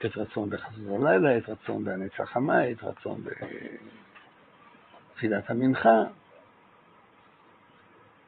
עת 0.00 0.16
רצון 0.16 0.50
בחסות 0.50 0.84
הלילה, 0.88 1.36
עת 1.36 1.48
רצון 1.48 1.84
בהנץ 1.84 2.20
החמה, 2.20 2.60
עת 2.60 2.82
רצון 2.82 3.24
בתפילת 5.14 5.50
המנחה, 5.50 6.02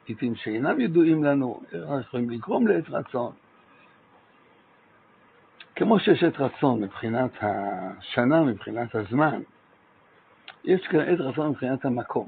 עיתים 0.05 0.35
שאינם 0.35 0.81
ידועים 0.81 1.23
לנו, 1.23 1.61
יכולים 2.01 2.29
לגרום 2.29 2.67
לעת 2.67 2.89
רצון. 2.89 3.33
כמו 5.75 5.99
שיש 5.99 6.23
עת 6.23 6.39
רצון 6.39 6.81
מבחינת 6.83 7.31
השנה, 7.41 8.43
מבחינת 8.43 8.95
הזמן, 8.95 9.41
יש 10.63 10.87
כאן 10.87 10.99
עת 10.99 11.19
רצון 11.19 11.49
מבחינת 11.49 11.85
המקום. 11.85 12.27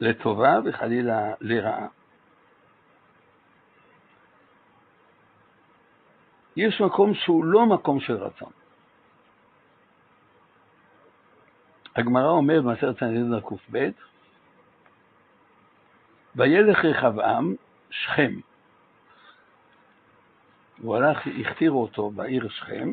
לטובה 0.00 0.58
וחלילה 0.64 1.34
לרעה. 1.40 1.86
יש 6.56 6.80
מקום 6.80 7.14
שהוא 7.14 7.44
לא 7.44 7.66
מקום 7.66 8.00
של 8.00 8.14
רצון. 8.14 8.52
הגמרא 11.96 12.30
אומרת 12.30 12.64
במסכת 12.64 12.98
סנדרין 13.00 13.40
קב, 13.40 13.56
וילך 16.36 16.84
רחבעם 16.84 17.54
שכם. 17.90 18.32
הוא 20.82 20.96
הלך, 20.96 21.18
הכתירו 21.40 21.82
אותו 21.82 22.10
בעיר 22.10 22.48
שכם, 22.48 22.92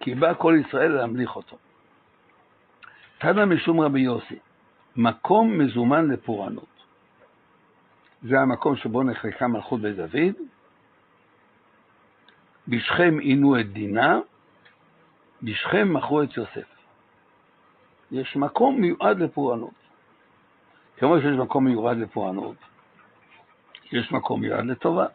כי 0.00 0.14
בא 0.14 0.34
כל 0.34 0.54
ישראל 0.66 0.92
להמליך 0.92 1.36
אותו. 1.36 1.56
תנא 3.18 3.44
משום 3.44 3.80
רבי 3.80 4.00
יוסי, 4.00 4.38
מקום 4.96 5.58
מזומן 5.58 6.08
לפורענות. 6.10 6.84
זה 8.22 8.40
המקום 8.40 8.76
שבו 8.76 9.02
נחלקה 9.02 9.46
מלכות 9.46 9.80
בית 9.80 9.96
דוד, 9.96 10.34
בשכם 12.68 13.18
עינו 13.18 13.60
את 13.60 13.72
דינה, 13.72 14.18
בשכם 15.42 15.94
מכרו 15.94 16.22
את 16.22 16.36
יוסף. 16.36 16.68
יש 18.10 18.36
מקום 18.36 18.80
מיועד 18.80 19.18
לפורענות. 19.18 19.87
כמו 20.98 21.20
שיש 21.20 21.36
מקום 21.36 21.64
מיועד 21.64 21.96
לפורענות, 21.96 22.56
יש 23.92 24.12
מקום 24.12 24.40
מיועד 24.40 24.64
לטובה. 24.64 25.06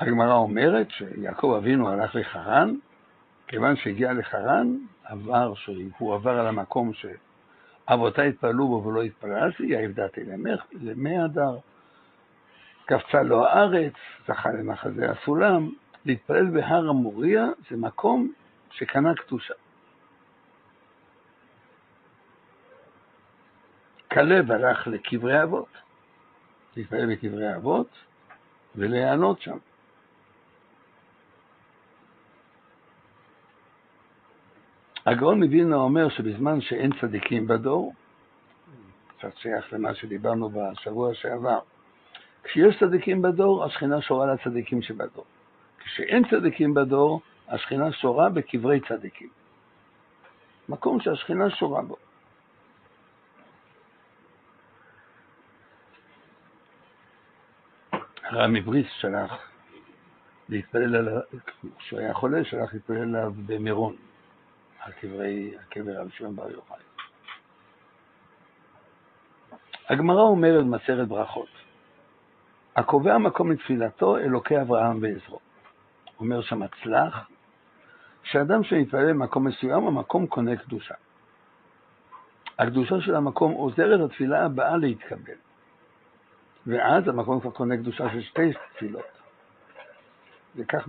הגמרא 0.00 0.34
אומרת 0.34 0.90
שיעקב 0.90 1.54
אבינו 1.58 1.88
הלך 1.88 2.14
לחרן, 2.14 2.74
כיוון 3.48 3.76
שהגיע 3.76 4.12
לחרן, 4.12 4.76
עבר, 5.04 5.54
שהוא 5.54 6.14
עבר 6.14 6.40
על 6.40 6.46
המקום 6.46 6.92
ש... 6.92 7.06
אבותיי 7.88 8.28
התפללו 8.28 8.68
בו 8.68 8.84
ולא 8.84 9.02
התפללתי, 9.02 9.66
יעבדתי 9.66 10.20
למי 10.80 11.18
הדר. 11.18 11.58
קפצה 12.84 13.22
לו 13.22 13.46
הארץ, 13.46 13.92
זכה 14.28 14.50
למחזה 14.50 15.10
הסולם, 15.10 15.70
להתפלל 16.06 16.46
בהר 16.50 16.88
המוריה 16.88 17.46
זה 17.70 17.76
מקום 17.76 18.32
שקנה 18.70 19.14
קדושה. 19.14 19.54
כלב 24.12 24.52
הלך 24.52 24.86
לקברי 24.86 25.42
אבות, 25.42 25.68
להתפלל 26.76 27.12
בקברי 27.14 27.56
אבות 27.56 27.88
ולהיענות 28.76 29.40
שם. 29.40 29.58
הגאון 35.06 35.42
מווילנה 35.42 35.76
אומר 35.76 36.08
שבזמן 36.08 36.60
שאין 36.60 36.90
צדיקים 37.00 37.46
בדור, 37.46 37.94
קצת 39.18 39.36
שייך 39.36 39.72
למה 39.72 39.94
שדיברנו 39.94 40.50
בשבוע 40.50 41.14
שעבר, 41.14 41.58
כשיש 42.44 42.78
צדיקים 42.80 43.22
בדור, 43.22 43.64
השכינה 43.64 44.02
שורה 44.02 44.34
לצדיקים 44.34 44.82
שבדור. 44.82 45.24
כשאין 45.86 46.22
צדיקים 46.30 46.74
בדור, 46.74 47.20
השכינה 47.48 47.92
שורה 47.92 48.28
בקברי 48.28 48.80
צדיקים. 48.88 49.28
מקום 50.68 51.00
שהשכינה 51.00 51.50
שורה 51.50 51.82
בו. 51.82 51.96
הרב 58.22 58.46
מבריס 58.46 58.86
שלח 59.00 59.32
להתפלל 60.48 60.96
עליו, 60.96 61.20
כשהוא 61.78 62.00
היה 62.00 62.14
חולה, 62.14 62.44
שלח 62.44 62.74
להתפלל 62.74 63.02
עליו 63.02 63.32
במירון, 63.46 63.96
על 64.80 64.92
קברי, 64.92 65.54
הקבר 65.60 66.00
רבי 66.00 66.10
שמעון 66.10 66.36
בר 66.36 66.50
יוחאי. 66.50 66.82
הגמרא 69.88 70.22
אומרת 70.22 70.64
במסכת 70.64 71.08
ברכות, 71.08 71.48
הקובע 72.76 73.18
מקום 73.18 73.52
לתפילתו, 73.52 74.18
אלוקי 74.18 74.60
אברהם 74.60 74.98
ועזרו. 75.02 75.45
אומר 76.20 76.42
שם 76.42 76.62
הצלח, 76.62 77.28
שאדם 78.22 78.64
שמתפלל 78.64 79.12
במקום 79.12 79.46
מסוים, 79.46 79.86
המקום 79.86 80.26
קונה 80.26 80.56
קדושה. 80.56 80.94
הקדושה 82.58 83.00
של 83.00 83.14
המקום 83.14 83.52
עוזרת 83.52 84.00
לתפילה 84.00 84.44
הבאה 84.44 84.76
להתקבל. 84.76 85.34
ואז 86.66 87.08
המקום 87.08 87.40
כבר 87.40 87.50
קונה 87.50 87.76
קדושה 87.76 88.10
של 88.12 88.22
שתי 88.22 88.52
תפילות. 88.74 89.04
וכך 90.56 90.88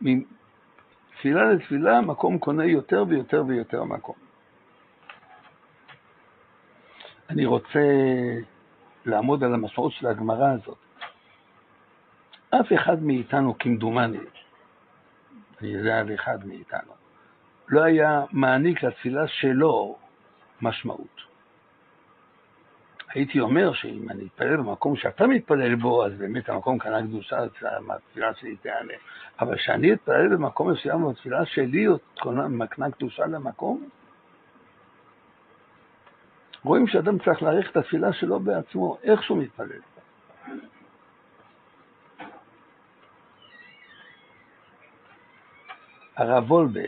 מתפילה 0.00 1.52
לתפילה 1.52 1.98
המקום 1.98 2.38
קונה 2.38 2.64
יותר 2.64 3.04
ויותר 3.08 3.44
ויותר 3.48 3.84
מקום. 3.84 4.14
אני 7.30 7.46
רוצה 7.46 7.84
לעמוד 9.06 9.44
על 9.44 9.54
המשמעות 9.54 9.92
של 9.92 10.06
הגמרא 10.06 10.48
הזאת. 10.52 10.87
אף 12.50 12.72
אחד 12.74 13.02
מאיתנו, 13.02 13.58
כמדומני, 13.58 14.18
אני 15.60 15.68
יודע 15.68 15.98
על 16.00 16.14
אחד 16.14 16.46
מאיתנו, 16.46 16.92
לא 17.68 17.82
היה 17.82 18.24
מעניק 18.32 18.82
לתפילה 18.82 19.28
שלו 19.28 19.96
משמעות. 20.62 21.28
הייתי 23.14 23.40
אומר 23.40 23.72
שאם 23.72 24.10
אני 24.10 24.26
אתפלל 24.26 24.56
במקום 24.56 24.96
שאתה 24.96 25.26
מתפלל 25.26 25.74
בו, 25.74 26.06
אז 26.06 26.12
באמת 26.18 26.48
המקום 26.48 26.78
קנה 26.78 27.02
קדושה, 27.02 27.38
התפילה 27.90 28.34
שלי 28.34 28.56
תענה. 28.56 28.92
אבל 29.40 29.56
כשאני 29.56 29.92
אתפלל 29.92 30.36
במקום 30.36 30.70
מסוים, 30.70 31.04
והתפילה 31.04 31.46
שלי 31.46 31.86
מקנה 32.48 32.90
קדושה 32.90 33.26
למקום, 33.26 33.88
רואים 36.62 36.86
שאדם 36.86 37.18
צריך 37.18 37.42
להעריך 37.42 37.70
את 37.70 37.76
התפילה 37.76 38.12
שלו 38.12 38.40
בעצמו, 38.40 38.98
איך 39.02 39.22
שהוא 39.22 39.38
מתפלל. 39.38 39.80
הרב 46.18 46.52
וולבה 46.52 46.80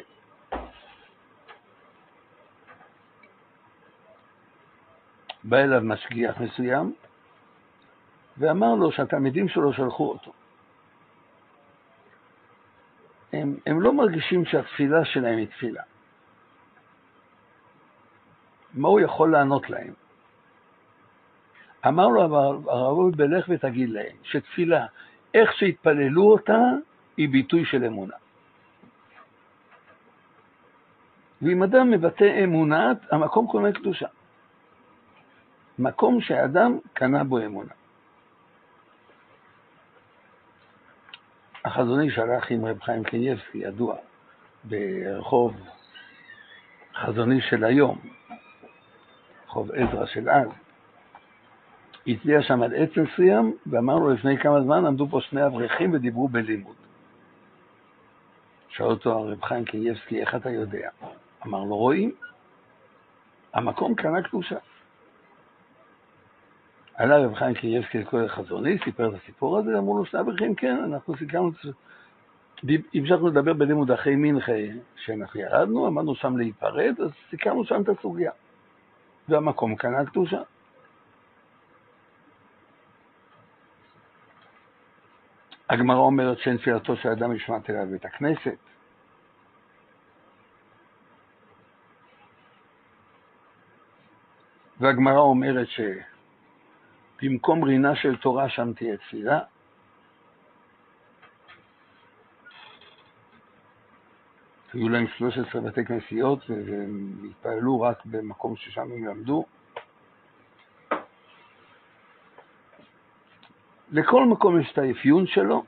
בא 5.44 5.56
אליו 5.56 5.80
משגיח 5.84 6.40
מסוים 6.40 6.94
ואמר 8.38 8.74
לו 8.74 8.92
שהתלמידים 8.92 9.48
שלו 9.48 9.72
שלחו 9.72 10.08
אותו. 10.08 10.32
הם, 13.32 13.56
הם 13.66 13.80
לא 13.80 13.92
מרגישים 13.92 14.44
שהתפילה 14.44 15.04
שלהם 15.04 15.38
היא 15.38 15.46
תפילה. 15.46 15.82
מה 18.74 18.88
הוא 18.88 19.00
יכול 19.00 19.32
לענות 19.32 19.70
להם? 19.70 19.94
אמר 21.88 22.08
לו 22.08 22.22
הרב 22.70 23.16
בלך 23.16 23.46
ותגיד 23.48 23.90
להם 23.90 24.16
שתפילה, 24.22 24.86
איך 25.34 25.52
שהתפללו 25.52 26.32
אותה, 26.32 26.60
היא 27.16 27.28
ביטוי 27.28 27.64
של 27.64 27.84
אמונה. 27.84 28.16
ואם 31.42 31.62
אדם 31.62 31.90
מבטא 31.90 32.44
אמונה, 32.44 32.92
המקום 33.10 33.46
קונה 33.46 33.72
קדושה. 33.72 34.06
מקום 35.78 36.20
שאדם 36.20 36.78
קנה 36.92 37.24
בו 37.24 37.38
אמונה. 37.38 37.72
החזוני 41.64 42.10
שהלך 42.10 42.50
עם 42.50 42.64
רב 42.64 42.80
חיים 42.82 43.04
קניבסקי, 43.04 43.58
ידוע, 43.58 43.96
ברחוב 44.64 45.56
חזוני 46.94 47.40
של 47.40 47.64
היום, 47.64 47.98
רחוב 49.46 49.70
עזרא 49.72 50.06
של 50.06 50.30
אז, 50.30 50.48
הצביע 52.06 52.42
שם 52.42 52.62
על 52.62 52.74
עץ 52.74 52.90
מסוים, 52.96 53.56
ואמר 53.66 53.94
לו 53.94 54.10
לפני 54.10 54.38
כמה 54.38 54.62
זמן 54.62 54.86
עמדו 54.86 55.06
פה 55.10 55.20
שני 55.20 55.46
אברכים 55.46 55.94
ודיברו 55.94 56.28
בלימוד. 56.28 56.76
שאל 58.68 58.86
אותו 58.86 59.12
הרב 59.12 59.44
חיים 59.44 59.64
קניבסקי, 59.64 60.20
איך 60.20 60.34
אתה 60.34 60.50
יודע? 60.50 60.90
אמר 61.46 61.64
לו, 61.64 61.76
רואים, 61.76 62.12
המקום 63.54 63.94
קנה 63.94 64.22
קדושה. 64.22 64.56
עלה 66.94 67.18
רב 67.18 67.34
חיים 67.34 67.54
קריאבסקי 67.54 67.98
לכל 67.98 68.24
החזוני, 68.24 68.78
סיפר 68.84 69.08
את 69.08 69.14
הסיפור 69.22 69.58
הזה, 69.58 69.78
אמרו 69.78 69.98
לו 69.98 70.04
שני 70.04 70.20
אברכים, 70.20 70.54
כן, 70.54 70.76
אנחנו 70.84 71.16
סיכמנו, 71.16 71.50
המשכנו 72.94 73.28
לדבר 73.28 73.52
בלימוד 73.52 73.90
אחרי 73.90 74.16
מנחה, 74.16 74.52
שאנחנו 74.96 75.40
ירדנו, 75.40 75.86
עמדנו 75.86 76.14
שם 76.14 76.36
להיפרד, 76.36 76.94
אז 77.04 77.10
סיכמנו 77.30 77.64
שם 77.64 77.82
את 77.82 77.88
הסוגיה. 77.88 78.32
והמקום 79.28 79.76
קנה 79.76 80.06
קדושה. 80.06 80.42
הגמרא 85.70 85.98
אומרת 85.98 86.38
שאין 86.38 86.56
תפילתו 86.56 86.96
של 86.96 87.08
אדם 87.08 87.32
נשמעת 87.32 87.70
אליו 87.70 87.86
בבית 87.86 88.04
הכנסת. 88.04 88.69
והגמרא 94.80 95.18
אומרת 95.18 95.68
שבמקום 97.18 97.64
רינה 97.64 97.96
של 97.96 98.16
תורה 98.16 98.48
שם 98.48 98.72
תהיה 98.72 98.96
תפילה. 98.96 99.40
היו 104.72 104.88
להם 104.88 105.06
13 105.16 105.60
בתי 105.60 105.84
כנסיות 105.84 106.50
והם 106.50 107.16
התפללו 107.30 107.80
רק 107.80 108.06
במקום 108.06 108.56
ששם 108.56 108.80
הם 108.80 109.06
למדו. 109.06 109.44
לכל 113.92 114.24
מקום 114.24 114.60
יש 114.60 114.72
את 114.72 114.78
האפיון 114.78 115.26
שלו, 115.26 115.64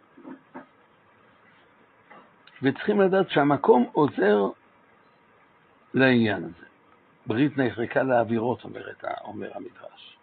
וצריכים 2.63 3.01
לדעת 3.01 3.31
שהמקום 3.31 3.91
עוזר 3.93 4.49
לעניין 5.95 6.45
הזה. 6.45 6.72
ברית 7.27 7.59
נחרקה 7.59 8.03
לאווירות, 8.03 8.65
אומר, 8.65 8.93
אומר 9.25 9.51
המדרש. 9.55 10.19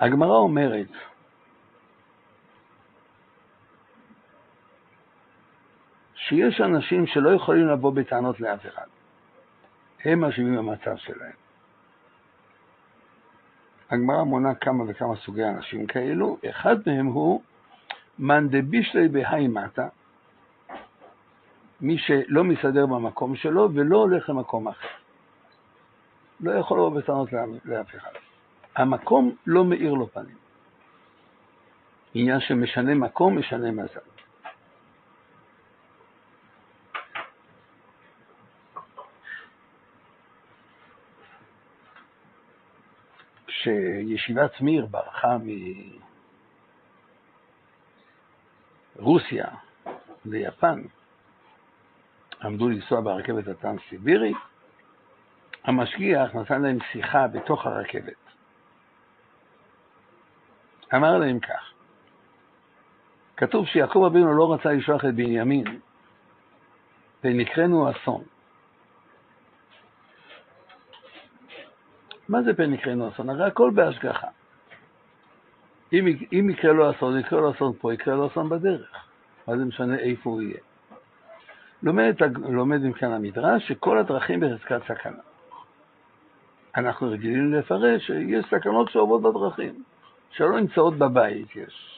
הגמרא 0.00 0.36
אומרת, 0.36 0.88
שיש 6.14 6.60
אנשים 6.60 7.06
שלא 7.06 7.30
יכולים 7.30 7.68
לבוא 7.68 7.92
בטענות 7.92 8.40
לאף 8.40 8.66
אחד. 8.66 8.86
הם 10.04 10.24
אשמים 10.24 10.56
במצב 10.56 10.96
שלהם. 10.96 11.43
הגמרא 13.94 14.22
מונה 14.22 14.54
כמה 14.54 14.84
וכמה 14.88 15.16
סוגי 15.16 15.44
אנשים 15.44 15.86
כאלו, 15.86 16.38
אחד 16.50 16.76
מהם 16.86 17.06
הוא 17.06 17.42
מאן 18.18 18.48
דבישלי 18.48 19.08
בהאי 19.08 19.48
מטה, 19.48 19.88
מי 21.80 21.98
שלא 21.98 22.44
מסתדר 22.44 22.86
במקום 22.86 23.36
שלו 23.36 23.68
ולא 23.74 23.96
הולך 23.96 24.30
למקום 24.30 24.68
אחר. 24.68 24.88
לא 26.40 26.50
יכול 26.52 26.78
לבוא 26.78 27.00
בטענות 27.00 27.28
לאף 27.64 27.94
אחד. 27.96 28.10
המקום 28.76 29.34
לא 29.46 29.64
מאיר 29.64 29.94
לו 29.94 30.06
פנים. 30.06 30.36
עניין 32.14 32.40
שמשנה 32.40 32.94
מקום, 32.94 33.38
משנה 33.38 33.70
מזל. 33.70 34.13
שישיבת 43.64 44.60
מיר 44.60 44.86
ברחה 44.86 45.36
מרוסיה 48.98 49.46
ליפן, 50.24 50.82
עמדו 52.42 52.68
לנסוע 52.68 53.00
ברכבת 53.00 53.48
הטרנס-סיבירית, 53.48 54.36
המשגיח 55.64 56.34
נתן 56.34 56.62
להם 56.62 56.78
שיחה 56.92 57.26
בתוך 57.28 57.66
הרכבת. 57.66 58.14
אמר 60.94 61.18
להם 61.18 61.38
כך, 61.38 61.72
כתוב 63.36 63.66
שיעקב 63.66 64.04
אבינו 64.06 64.34
לא 64.34 64.54
רצה 64.54 64.72
לשלוח 64.72 65.04
את 65.04 65.14
בנימין, 65.14 65.80
ונקראנו 67.24 67.90
אסון. 67.90 68.24
מה 72.28 72.42
זה 72.42 72.54
פן 72.54 72.74
יקראנו 72.74 73.08
אסון? 73.08 73.30
הרי 73.30 73.44
הכל 73.44 73.70
בהשגחה. 73.74 74.26
אם, 75.92 76.06
אם 76.32 76.50
יקרה 76.50 76.72
לו 76.72 76.90
אסון, 76.90 77.18
יקרה 77.18 77.40
לו 77.40 77.50
אסון 77.50 77.72
פה, 77.80 77.94
יקרה 77.94 78.14
לו 78.14 78.26
אסון 78.26 78.48
בדרך. 78.48 79.06
מה 79.46 79.56
זה 79.56 79.64
משנה 79.64 79.98
איפה 79.98 80.30
הוא 80.30 80.42
יהיה? 80.42 80.58
לומד, 81.82 82.14
לומד 82.48 82.82
מכאן 82.82 83.12
המדרש 83.12 83.68
שכל 83.68 83.98
הדרכים 83.98 84.40
בחזקת 84.40 84.82
סכנה. 84.84 85.22
אנחנו 86.76 87.10
רגילים 87.10 87.54
לפרש 87.54 88.06
שיש 88.06 88.44
סכנות 88.50 88.90
שעוברות 88.90 89.22
בדרכים, 89.22 89.82
שלא 90.30 90.60
נמצאות 90.60 90.98
בבית 90.98 91.56
יש. 91.56 91.90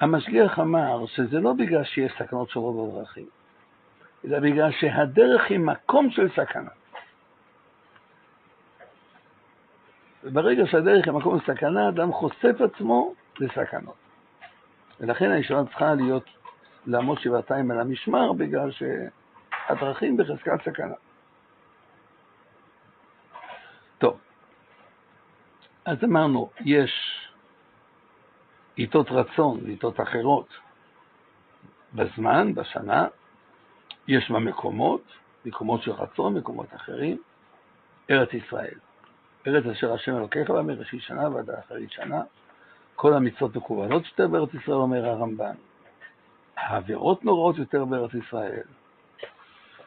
המשגיח 0.00 0.58
אמר 0.58 1.06
שזה 1.06 1.40
לא 1.40 1.52
בגלל 1.52 1.84
שיש 1.84 2.12
סכנות 2.18 2.50
שעוברות 2.50 2.94
בדרכים, 2.94 3.26
אלא 4.24 4.40
בגלל 4.40 4.70
שהדרך 4.72 5.50
היא 5.50 5.58
מקום 5.58 6.10
של 6.10 6.28
סכנה. 6.28 6.70
וברגע 10.24 10.66
שהדרך 10.66 11.06
היא 11.06 11.12
מקום 11.14 11.40
של 11.40 11.54
סכנה, 11.54 11.88
אדם 11.88 12.12
חושף 12.12 12.54
עצמו 12.60 13.14
לסכנות. 13.38 13.94
ולכן 15.00 15.30
הישיבה 15.30 15.64
צריכה 15.64 15.94
להיות, 15.94 16.24
לעמוד 16.86 17.18
שבעתיים 17.18 17.70
על 17.70 17.80
המשמר, 17.80 18.32
בגלל 18.32 18.70
שהדרכים 18.70 20.16
בחזקת 20.16 20.62
סכנה. 20.64 20.94
אז 25.84 26.04
אמרנו, 26.04 26.50
יש 26.60 26.92
עיתות 28.76 29.06
רצון 29.10 29.60
ועיתות 29.64 30.00
אחרות 30.00 30.48
בזמן, 31.94 32.54
בשנה, 32.54 33.06
יש 34.08 34.30
בה 34.30 34.38
מקומות, 34.38 35.02
מקומות 35.44 35.82
של 35.82 35.90
רצון, 35.90 36.34
מקומות 36.34 36.74
אחרים, 36.74 37.22
ארץ 38.10 38.28
ישראל. 38.32 38.78
ארץ 39.46 39.66
אשר 39.66 39.92
השם 39.92 40.16
אלוקיך 40.16 40.50
בה 40.50 40.62
מראשית 40.62 41.02
שנה 41.02 41.28
ועד 41.28 41.50
אחרית 41.50 41.90
שנה. 41.90 42.22
כל 42.94 43.14
המצוות 43.14 43.56
מקוונות 43.56 44.02
יותר 44.06 44.28
בארץ 44.28 44.54
ישראל, 44.54 44.76
אומר 44.76 45.06
הרמב"ן. 45.06 45.54
העבירות 46.56 47.24
נוראות 47.24 47.58
יותר 47.58 47.84
בארץ 47.84 48.14
ישראל. 48.14 48.62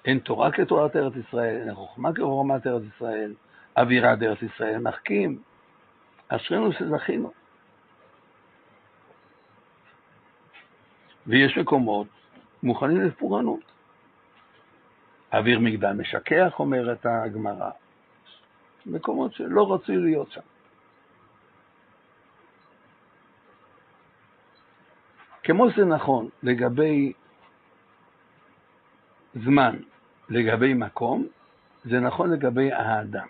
אין 0.05 0.19
תורה 0.19 0.51
כתורת 0.51 0.95
ארץ 0.95 1.13
ישראל, 1.15 1.61
אין 1.61 1.75
חוכמה 1.75 2.13
כחוכמת 2.13 2.67
ארץ 2.67 2.83
ישראל, 2.95 3.33
אווירה 3.77 4.15
בארץ 4.15 4.41
ישראל 4.41 4.77
מחכים. 4.77 5.41
אשרינו 6.27 6.71
שזכינו. 6.71 7.31
ויש 11.27 11.57
מקומות 11.57 12.07
מוכנים 12.63 13.01
לפורענות. 13.01 13.59
אוויר 15.33 15.59
מגדל 15.59 15.91
משכח, 15.91 16.53
אומרת 16.59 17.05
הגמרא. 17.05 17.69
מקומות 18.87 19.33
שלא 19.33 19.73
רצוי 19.73 19.97
להיות 19.97 20.31
שם. 20.31 20.41
כמו 25.43 25.71
שזה 25.71 25.85
נכון 25.85 26.29
לגבי 26.43 27.13
זמן, 29.33 29.75
לגבי 30.29 30.73
מקום, 30.73 31.27
זה 31.85 31.99
נכון 31.99 32.31
לגבי 32.31 32.71
האדם. 32.71 33.27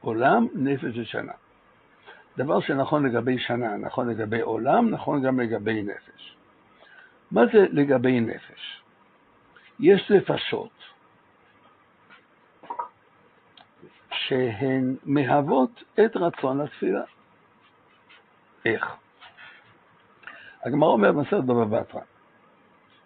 עולם, 0.00 0.46
נפש 0.54 0.98
ושנה. 0.98 1.32
דבר 2.36 2.60
שנכון 2.60 3.06
לגבי 3.06 3.38
שנה, 3.38 3.76
נכון 3.76 4.08
לגבי 4.08 4.40
עולם, 4.40 4.90
נכון 4.90 5.22
גם 5.22 5.40
לגבי 5.40 5.82
נפש. 5.82 6.36
מה 7.30 7.42
זה 7.52 7.66
לגבי 7.72 8.20
נפש? 8.20 8.82
יש 9.80 10.10
נפשות 10.10 10.70
שהן 14.28 14.96
מהוות 15.04 15.82
את 16.04 16.16
רצון 16.16 16.60
התפילה. 16.60 17.02
איך? 18.64 18.96
הגמרא 20.64 20.88
אומר 20.88 21.12
במסכת 21.12 21.44
בבא 21.44 21.64
בתרא, 21.64 22.00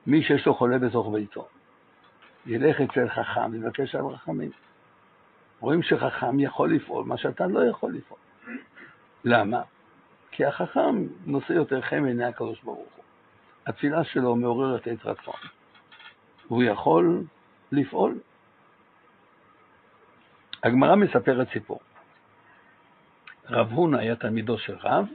מי 0.06 0.22
שיש 0.22 0.46
לו 0.46 0.54
חולה 0.54 0.78
בתוך 0.78 1.08
ביתו, 1.12 1.48
ילך 2.46 2.80
אצל 2.80 3.08
חכם, 3.08 3.54
יבקש 3.54 3.94
על 3.94 4.04
רחמים. 4.04 4.50
רואים 5.60 5.82
שחכם 5.82 6.40
יכול 6.40 6.74
לפעול 6.74 7.04
מה 7.04 7.16
שאתה 7.16 7.46
לא 7.46 7.66
יכול 7.66 7.94
לפעול. 7.94 8.20
למה? 9.24 9.62
כי 10.30 10.44
החכם 10.44 11.06
נושא 11.26 11.52
יותר 11.52 11.80
חן 11.80 12.02
בעיני 12.02 12.24
הקדוש 12.24 12.62
ברוך 12.62 12.78
הוא. 12.78 13.04
התפילה 13.66 14.04
שלו 14.04 14.36
מעוררת 14.36 14.88
את 14.88 15.06
רצון. 15.06 15.34
הוא 16.48 16.62
יכול 16.62 17.22
לפעול 17.72 18.18
הגמרא 20.62 20.96
מספרת 20.96 21.48
סיפור. 21.52 21.80
רב 23.50 23.72
הונא 23.72 23.96
היה 23.96 24.16
תלמידו 24.16 24.58
של 24.58 24.76
רב, 24.76 25.06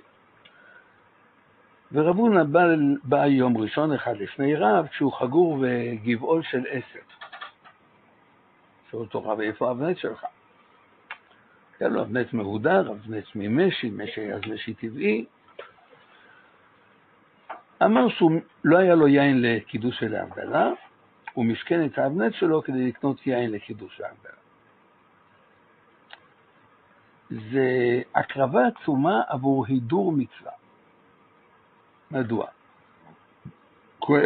ורב 1.91 2.15
הונא 2.15 2.43
בא, 2.43 2.61
בא 3.03 3.25
יום 3.25 3.57
ראשון 3.57 3.93
אחד 3.93 4.17
לפני 4.17 4.55
רב, 4.55 4.87
כשהוא 4.87 5.13
חגור 5.13 5.57
בגבעול 5.61 6.43
של 6.43 6.63
עשב. 6.69 6.99
שואל 8.91 9.01
אותו 9.01 9.23
רב, 9.23 9.39
איפה 9.39 9.67
האבנט 9.67 9.97
שלך? 9.97 10.25
היה 11.79 11.89
לו 11.89 12.01
אבנט 12.01 12.33
מהודר, 12.33 12.91
אבנט 12.91 13.25
ממשי, 13.35 13.89
משי 13.89 14.33
אז 14.33 14.41
משי 14.53 14.73
טבעי. 14.73 15.25
אמר 17.83 18.09
שהוא 18.09 18.31
לא 18.63 18.77
היה 18.77 18.95
לו 18.95 19.07
יין 19.07 19.41
לקידוש 19.41 20.03
ולהבדלה, 20.03 20.71
הוא 21.33 21.45
משכן 21.45 21.85
את 21.85 21.97
האבנט 21.97 22.33
שלו 22.33 22.63
כדי 22.63 22.87
לקנות 22.87 23.27
יין 23.27 23.51
לקידוש 23.51 23.99
ולהבדלה. 23.99 24.46
זה 27.29 28.01
הקרבה 28.15 28.61
עצומה 28.67 29.21
עבור 29.27 29.65
הידור 29.65 30.11
מצווה. 30.11 30.51
מדוע? 32.11 32.45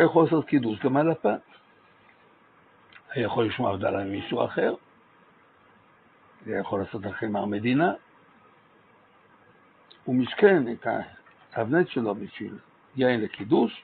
יכול 0.03 0.23
לעשות 0.23 0.45
קידוש 0.45 0.79
גם 0.79 0.97
על 0.97 1.11
הפת. 1.11 1.41
היה 3.09 3.25
יכול 3.25 3.45
לשמוע 3.45 3.73
הבדלה 3.73 4.03
ממישהו 4.03 4.45
אחר, 4.45 4.73
היה 6.45 6.59
יכול 6.59 6.79
לעשות 6.79 7.05
על 7.05 7.13
חמר 7.13 7.45
מדינה. 7.45 7.93
הוא 10.03 10.15
משכן 10.15 10.71
את 10.71 10.87
האבנט 11.53 11.87
שלו 11.87 12.15
בשביל 12.15 12.57
יין 12.95 13.21
לקידוש. 13.21 13.83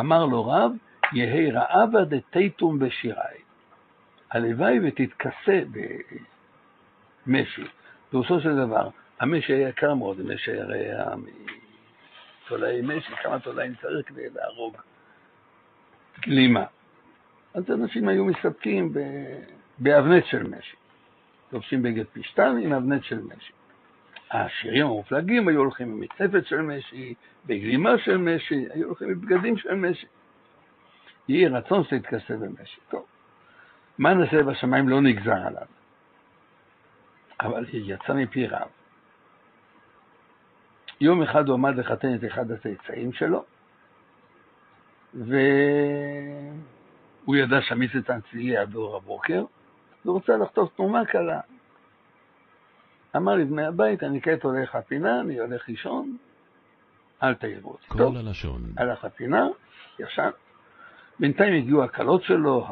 אמר 0.00 0.26
לו 0.26 0.46
רב, 0.46 0.72
יהי 1.12 1.50
רעבה 1.50 2.04
דתיתום 2.04 2.78
בשירי. 2.78 3.42
הלוואי 4.30 4.78
ותתכסה 4.82 5.60
משי. 7.26 7.64
פירושו 8.10 8.40
של 8.40 8.56
דבר, 8.56 8.88
המשי 9.20 9.52
היה 9.52 9.68
יקר 9.68 9.94
מאוד, 9.94 10.20
המשי 10.20 10.50
היה 10.50 11.04
מתולעי 12.44 12.80
משי, 12.82 13.16
כמה 13.22 13.38
תולעים 13.38 13.74
צריך 13.82 14.08
כדי 14.08 14.28
להרוג 14.34 14.76
גלימה. 16.20 16.64
אז 17.54 17.70
אנשים 17.70 18.08
היו 18.08 18.24
מסתפקים 18.24 18.92
באבנט 19.78 20.24
של 20.26 20.42
משי. 20.42 20.76
לובשים 21.52 21.82
בגד 21.82 22.04
פשטן 22.12 22.56
עם 22.62 22.72
אבנט 22.72 23.04
של 23.04 23.20
משי. 23.20 23.52
העשירים 24.30 24.86
המופלגים 24.86 25.48
היו 25.48 25.60
הולכים 25.60 25.88
עם 25.88 26.00
מצפת 26.00 26.46
של 26.46 26.60
משי, 26.60 27.14
בגלימה 27.46 27.98
של 27.98 28.16
משי, 28.16 28.66
היו 28.74 28.86
הולכים 28.86 29.08
עם 29.08 29.20
בגדים 29.20 29.58
של 29.58 29.74
משי. 29.74 30.06
יהי 31.28 31.48
רצון 31.48 31.84
שתתכסה 31.84 32.36
במשי. 32.36 32.80
טוב, 32.90 33.06
מה 33.98 34.14
נעשה 34.14 34.42
בשמיים 34.42 34.88
לא 34.88 35.00
נגזר 35.00 35.46
עליו. 35.46 35.66
אבל 37.42 37.64
היא 37.72 37.94
יצאה 37.94 38.16
מפי 38.16 38.46
רב. 38.46 38.68
יום 41.00 41.22
אחד 41.22 41.48
הוא 41.48 41.54
עמד 41.54 41.76
לחתן 41.76 42.14
את 42.14 42.24
אחד 42.24 42.50
הצאצאים 42.50 43.12
שלו, 43.12 43.44
והוא 45.14 45.36
ידע 47.36 47.56
שהמיסטן 47.60 48.20
צלילי 48.30 48.56
היה 48.56 48.66
באור 48.66 48.96
הבוקר, 48.96 49.44
והוא 50.04 50.14
רוצה 50.14 50.36
לחטוף 50.36 50.76
תנומה 50.76 51.04
קלה. 51.06 51.40
אמר 53.16 53.34
לבני 53.34 53.64
הבית, 53.64 54.02
אני 54.02 54.22
כעת 54.22 54.42
הולך 54.42 54.74
לפינה, 54.74 55.20
אני 55.20 55.38
הולך 55.38 55.68
לישון, 55.68 56.16
אל 57.22 57.34
תעירו 57.34 57.70
אותי. 57.70 57.88
כל 57.88 58.16
הלשון. 58.16 58.62
הלך 58.76 59.04
לפינה, 59.04 59.48
ישן. 59.98 60.30
בינתיים 61.20 61.54
הגיעו 61.54 61.84
הכלות 61.84 62.22
שלו, 62.22 62.66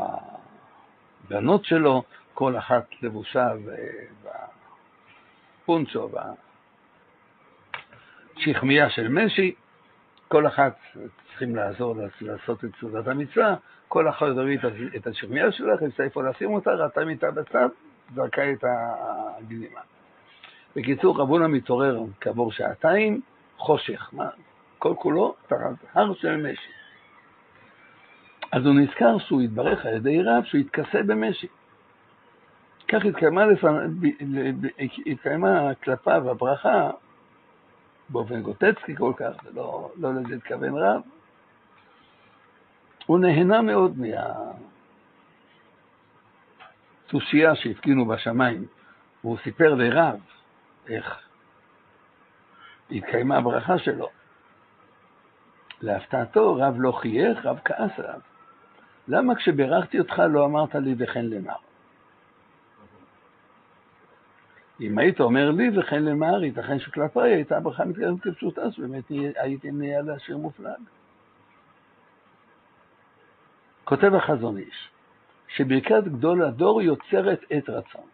הבנות 1.27 1.65
שלו, 1.65 2.03
כל 2.35 2.59
אחת 2.59 2.87
לבושה 3.03 3.49
בפונצ'ו, 5.71 6.09
בשכמיה 8.37 8.91
של 8.91 9.09
משי, 9.09 9.55
כל 10.29 10.47
אחת 10.47 10.79
צריכים 11.29 11.57
לעזור 11.57 11.95
לעשות 12.21 12.65
את 12.65 12.71
סעודת 12.81 13.09
המצווה, 13.09 13.55
כל 13.89 14.09
אחת 14.09 14.27
תביא 14.27 14.59
את 14.97 15.07
השכמיה 15.07 15.53
שלך, 15.53 15.83
יש 15.83 16.01
איפה 16.01 16.23
לשים 16.23 16.51
אותה, 16.51 16.71
ראתה 16.71 17.05
מיטה 17.05 17.31
בצד, 17.31 17.69
זרקה 18.15 18.53
את 18.53 18.65
הגלימה. 18.65 19.81
בקיצור, 20.77 21.21
רבונה 21.21 21.49
מתעורר 21.49 22.01
כעבור 22.21 22.53
שעתיים, 22.53 23.21
חושך, 23.57 24.11
מה? 24.13 24.29
כל 24.79 24.95
כולו 24.99 25.35
תחת 25.47 25.59
הר 25.95 26.15
של 26.15 26.37
משי. 26.37 26.71
אז 28.53 28.67
הוא 28.67 28.75
נזכר 28.75 29.19
שהוא 29.19 29.41
התברך 29.41 29.87
על 29.87 29.95
ידי 29.95 30.23
רב 30.23 30.45
שהוא 30.45 30.61
התכסה 30.61 31.03
במשי. 31.03 31.47
כך 32.93 33.05
התקיימה, 33.05 33.47
לפנ... 33.47 33.77
התקיימה 35.07 35.75
כלפיו 35.75 36.31
הברכה 36.31 36.91
באופן 38.09 38.43
גוטצקי 38.43 38.97
כל 38.97 39.13
כך, 39.17 39.33
ולא 39.45 39.91
לא 39.97 40.15
לזה 40.15 40.35
התכוון 40.35 40.75
רב. 40.79 41.01
הוא 43.07 43.19
נהנה 43.19 43.63
מאוד 43.63 43.95
מהתושייה 47.07 47.55
שהפגינו 47.55 48.07
בשמיים, 48.07 48.67
והוא 49.25 49.39
סיפר 49.45 49.75
לרב 49.75 50.21
איך 50.89 51.19
התקיימה 52.91 53.37
הברכה 53.37 53.79
שלו. 53.79 54.09
להפתעתו, 55.83 56.55
רב 56.55 56.75
לא 56.79 56.93
חייך, 56.93 57.47
רב 57.47 57.61
כעס 57.65 57.99
עליו. 57.99 58.21
למה 59.09 59.35
כשבירכתי 59.35 59.99
אותך 59.99 60.23
לא 60.31 60.45
אמרת 60.45 60.75
לי 60.75 60.95
וכן 60.99 61.25
למר? 61.27 61.70
אם 64.81 64.99
היית 64.99 65.21
אומר 65.21 65.51
לי 65.51 65.79
וכן 65.79 66.05
למר, 66.05 66.45
ייתכן 66.45 66.79
שכלפיי 66.79 67.35
הייתה 67.35 67.57
הברכה 67.57 67.85
מתקדמת 67.85 68.21
כפשוטה, 68.21 68.73
שבאמת 68.73 69.05
הייתי 69.37 69.71
נהיה 69.71 70.03
לעשיר 70.03 70.37
מופלג. 70.37 70.81
כותב 73.85 74.15
החזון 74.15 74.57
איש, 74.57 74.89
שברכת 75.49 76.05
גדול 76.05 76.45
הדור 76.45 76.83
יוצרת 76.83 77.41
עת 77.51 77.69
רצון. 77.69 78.05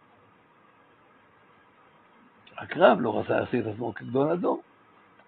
רק 2.61 2.77
רב 2.77 2.97
לא 3.01 3.19
רצה 3.19 3.39
להחזיר 3.39 3.69
את 3.69 3.73
עצמו 3.73 3.93
כגדול 3.93 4.31
הדור, 4.31 4.61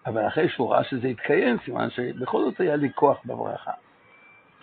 אבל 0.05 0.27
אחרי 0.27 0.49
שהוא 0.49 0.73
ראה 0.73 0.83
שזה 0.83 1.07
התקיים, 1.07 1.57
סימן 1.65 1.89
שבכל 1.89 2.43
זאת 2.43 2.59
היה 2.59 2.75
לי 2.75 2.89
כוח 2.95 3.17
בברכה. 3.25 3.71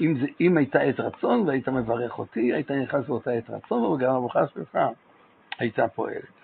אם, 0.00 0.18
זה, 0.20 0.26
אם 0.40 0.56
הייתה 0.56 0.80
עת 0.80 1.00
רצון 1.00 1.48
והיית 1.48 1.68
מברך 1.68 2.18
אותי, 2.18 2.52
היית 2.52 2.70
נכנס 2.70 3.06
באותה 3.06 3.30
עת 3.30 3.50
רצון, 3.50 3.84
וגם 3.84 4.14
הברכה 4.14 4.48
שלך 4.54 4.78
הייתה 5.58 5.88
פועלת. 5.88 6.35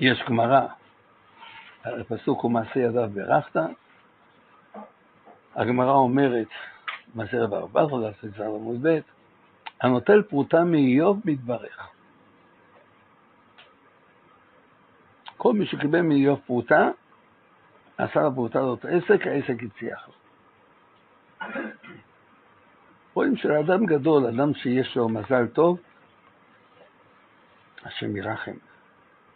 יש 0.00 0.22
גמרא, 0.28 0.66
הפסוק 1.84 2.44
ומעשה 2.44 2.80
ידיו 2.80 3.10
ברכת, 3.14 3.60
הגמרא 5.54 5.92
אומרת, 5.92 6.48
מעשה 7.14 7.44
רב 7.44 7.54
ארבע 7.54 7.86
חודש, 7.88 8.24
זה 8.24 8.44
עמוד 8.46 8.86
ב', 8.86 8.98
הנוטל 9.80 10.22
פרוטה 10.22 10.64
מאיוב 10.64 11.20
מתברך. 11.24 11.88
כל 15.36 15.52
מי 15.52 15.66
שקיבל 15.66 16.00
מאיוב 16.00 16.40
פרוטה, 16.46 16.90
עשה 17.98 18.20
לפרוטה 18.22 18.58
הזאת 18.58 18.84
עסק, 18.84 19.26
העסק 19.26 19.62
הצליח 19.62 20.08
לו. 20.08 20.14
רואים 23.14 23.36
שלאדם 23.36 23.86
גדול, 23.86 24.26
אדם 24.26 24.54
שיש 24.54 24.96
לו 24.96 25.08
מזל 25.08 25.46
טוב, 25.46 25.80
השם 27.84 28.16
ירחם. 28.16 28.71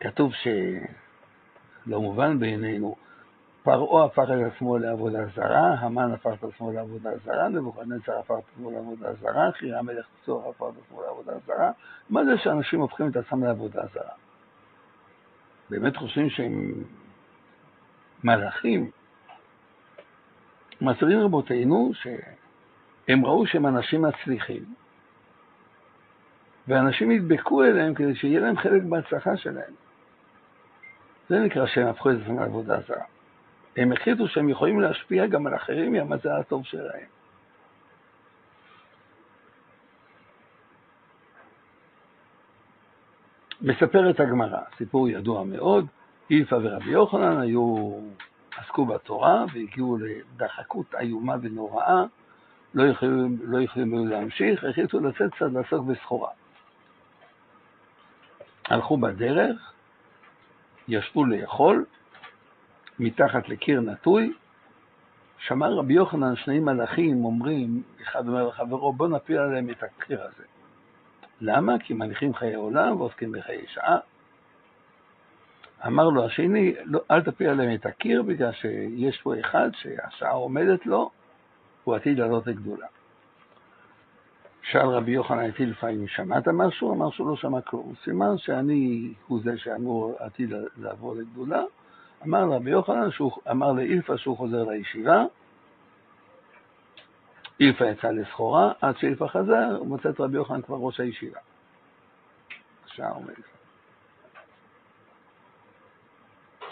כתוב 0.01 0.32
שלא 0.34 2.01
מובן 2.01 2.38
בעינינו, 2.38 2.97
פרעה 3.62 4.05
הפך 4.05 4.22
את 4.22 4.53
עצמו 4.53 4.78
לעבודה 4.78 5.26
זרה, 5.26 5.74
המן 5.78 6.12
הפך 6.12 6.30
את 6.38 6.44
עצמו 6.44 6.72
לעבודה 6.72 7.11
זרה, 7.24 7.49
נבוכדנצר 7.49 8.18
הפך 8.18 8.34
את 8.38 8.44
עצמו 8.53 8.70
לעבודה 8.70 9.14
זרה, 9.14 9.53
חירה 9.53 9.82
מלך 9.82 10.07
צור 10.24 10.51
הפך 10.51 10.66
את 10.72 10.84
עצמו 10.86 11.03
לעבודה 11.03 11.32
זרה. 11.47 11.70
מה 12.11 12.24
זה 12.24 12.38
שאנשים 12.38 12.80
הופכים 12.80 13.09
את 13.09 13.16
עצמם 13.16 13.44
לעבודה 13.44 13.82
זרה? 13.94 14.12
באמת 15.70 15.97
חושבים 15.97 16.30
שהם 16.30 16.72
מלאכים? 18.24 18.90
מסבירים 20.80 21.20
רבותינו 21.20 21.92
שהם 21.94 23.26
ראו 23.26 23.47
שהם 23.47 23.66
אנשים 23.66 24.03
מצליחים, 24.03 24.74
ואנשים 26.68 27.11
ידבקו 27.11 27.64
אליהם 27.64 27.94
כדי 27.94 28.14
שיהיה 28.14 28.40
להם 28.40 28.57
חלק 28.57 28.82
בהצלחה 28.82 29.36
שלהם. 29.36 29.86
זה 31.29 31.39
נקרא 31.39 31.66
שהם 31.66 31.87
הפכו 31.87 32.11
את 32.11 32.16
עצמם 32.22 32.39
לעבודה 32.39 32.81
זרה. 32.89 33.05
הם 33.77 33.93
החליטו 33.93 34.29
שהם 34.29 34.49
יכולים 34.49 34.81
להשפיע 34.81 35.27
גם 35.27 35.47
על 35.47 35.55
אחרים 35.55 35.93
מהמזל 35.93 36.31
הטוב 36.41 36.64
שלהם. 36.64 37.07
מספרת 43.61 44.20
הגמרא, 44.20 44.61
סיפור 44.77 45.09
ידוע 45.09 45.45
מאוד, 45.45 45.87
אילפא 46.31 46.55
ורבי 46.55 46.91
יוחנן 46.91 47.41
היו, 47.41 47.93
עסקו 48.57 48.87
בתורה 48.87 49.45
והגיעו 49.55 49.99
לדחקות 49.99 50.95
איומה 50.95 51.37
ונוראה, 51.43 52.05
לא 52.74 52.83
יכולים, 52.83 53.39
לא 53.43 53.59
להמשיך, 54.07 54.64
החליטו 54.64 55.01
לצאת 55.01 55.35
קצת 55.35 55.47
לעסוק 55.53 55.87
בסחורה. 55.87 56.31
הלכו 58.68 58.97
בדרך, 58.97 59.72
ישבו 60.89 61.24
לאכול, 61.24 61.84
מתחת 62.99 63.49
לקיר 63.49 63.80
נטוי, 63.80 64.32
שמע 65.39 65.68
רבי 65.68 65.95
יוחנן 65.95 66.37
שני 66.37 66.59
מלאכים 66.59 67.24
אומרים, 67.24 67.82
אחד 68.03 68.28
אומר 68.28 68.49
לחברו, 68.49 68.93
בוא 68.93 69.09
נפיל 69.09 69.39
עליהם 69.39 69.70
את 69.70 69.82
הקיר 69.82 70.22
הזה. 70.22 70.45
למה? 71.41 71.78
כי 71.78 71.95
מניחים 71.95 72.34
חיי 72.34 72.55
עולם 72.55 73.01
ועוסקים 73.01 73.32
בחיי 73.32 73.66
שעה. 73.66 73.99
אמר 75.87 76.09
לו 76.09 76.24
השני, 76.26 76.74
לא, 76.84 77.01
אל 77.11 77.22
תפיל 77.22 77.49
עליהם 77.49 77.74
את 77.74 77.87
הקיר, 77.87 78.22
בגלל 78.22 78.53
שיש 78.53 79.20
פה 79.22 79.41
אחד 79.41 79.70
שהשעה 79.72 80.30
עומדת 80.30 80.87
לו, 80.87 81.11
הוא 81.84 81.95
עתיד 81.95 82.18
לעלות 82.18 82.47
לגדולה. 82.47 82.87
שאל 84.71 84.87
רבי 84.87 85.11
יוחנן 85.11 85.49
את 85.49 85.61
אם 85.61 86.09
שמעת 86.09 86.49
משהו, 86.49 86.93
אמר 86.95 87.11
שהוא 87.11 87.31
לא 87.31 87.37
שמע 87.37 87.61
כלום. 87.61 87.95
סימן 88.05 88.39
שאני 88.39 89.14
הוא 89.27 89.41
זה 89.45 89.59
שאמור 89.59 90.14
עתיד 90.19 90.53
לעבור 90.77 91.17
לגדולה. 91.17 91.62
אמר 92.27 92.45
לרבי 92.45 92.71
יוחנן, 92.71 93.11
שהוא 93.11 93.33
אמר 93.51 93.73
לאילפא 93.73 94.17
שהוא 94.17 94.37
חוזר 94.37 94.64
לישיבה. 94.64 95.25
אילפא 97.61 97.85
יצא 97.85 98.11
לסחורה, 98.11 98.73
עד 98.81 98.99
שאילפא 98.99 99.27
חזר, 99.27 99.77
הוא 99.79 99.87
מוצא 99.87 100.11
את 100.11 100.21
רבי 100.21 100.37
יוחנן 100.37 100.62
כבר 100.62 100.77
ראש 100.77 101.01
הישיבה. 101.01 101.41
השעה 102.87 103.11
עומדת. 103.11 103.37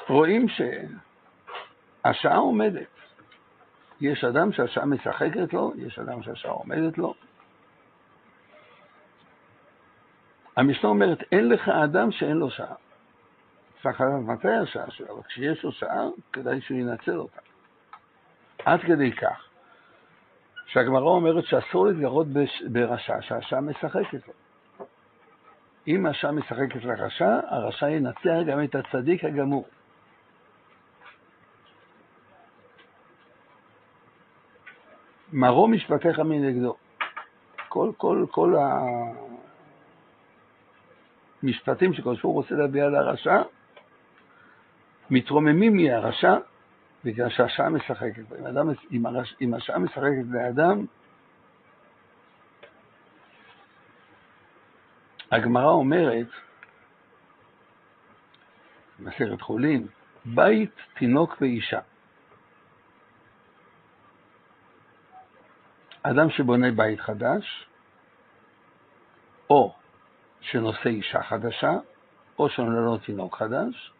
רואים 0.09 0.47
שהשעה 2.05 2.36
עומדת. 2.36 2.86
יש 4.01 4.24
אדם 4.24 4.53
שהשעה 4.53 4.86
משחקת 4.86 5.53
לו, 5.53 5.72
יש 5.76 5.99
אדם 5.99 6.22
שהשעה 6.22 6.53
עומדת 6.53 6.99
לו. 6.99 7.14
המשנה 10.57 10.90
אומרת, 10.90 11.18
אין 11.32 11.48
לך 11.48 11.68
אדם 11.68 12.12
שאין 12.12 12.36
לו 12.36 12.50
שעה. 12.50 12.74
צריך 13.82 14.00
לדעת 14.00 14.22
מתי 14.22 14.48
השעה 14.48 14.90
שלו, 14.90 15.14
אבל 15.14 15.22
כשיש 15.22 15.64
לו 15.64 15.72
שעה, 15.72 16.09
כדאי 16.32 16.61
שהוא 16.61 16.78
ינצל 16.78 17.18
אותה. 17.18 17.40
עד 18.64 18.80
כדי 18.80 19.12
כך, 19.12 19.48
שהגמרא 20.66 21.02
אומרת 21.02 21.44
שאסור 21.44 21.86
להתגרות 21.86 22.26
ברשע, 22.72 23.20
שהשעה 23.20 23.61
משחקת 23.61 24.26
לו. 24.26 24.34
אם 25.88 26.07
השעה 26.07 26.32
משחקת 26.32 26.84
לרשע, 26.84 27.40
הרשע 27.48 27.90
ינצח 27.90 28.36
גם 28.46 28.64
את 28.64 28.74
הצדיק 28.74 29.24
הגמור. 29.24 29.64
מרום 35.32 35.72
משפטיך 35.72 36.18
מנגדו. 36.18 36.76
כל, 37.68 37.92
כל, 37.96 38.26
כל 38.30 38.55
המשפטים 41.45 41.95
שקדוש 41.95 42.22
ברוך 42.22 42.34
הוא 42.34 42.42
רוצה 42.42 42.55
להביע 42.55 42.88
לרשע, 42.88 43.42
מתרוממים 45.11 45.76
מהרשע 45.76 46.34
בגלל 47.05 47.30
שהשעה 47.30 47.68
משחקת. 47.68 48.22
אם, 48.38 48.47
אדם, 48.47 48.68
אם, 48.92 49.07
הרש, 49.07 49.34
אם 49.40 49.55
השעה 49.55 49.78
משחקת 49.78 50.24
באדם, 50.30 50.86
הגמרא 55.30 55.70
אומרת, 55.70 56.26
מסכת 58.99 59.40
חולין, 59.40 59.86
בית, 60.24 60.74
תינוק 60.99 61.36
ואישה. 61.40 61.80
אדם 66.03 66.30
שבונה 66.30 66.70
בית 66.70 67.01
חדש, 67.01 67.66
או 69.51 69.74
שנושא 70.45 70.88
אישה 70.88 71.22
חדשה, 71.22 71.72
או 72.38 72.49
שנולד 72.49 73.01
תינוק 73.01 73.36
חדש, 73.36 73.92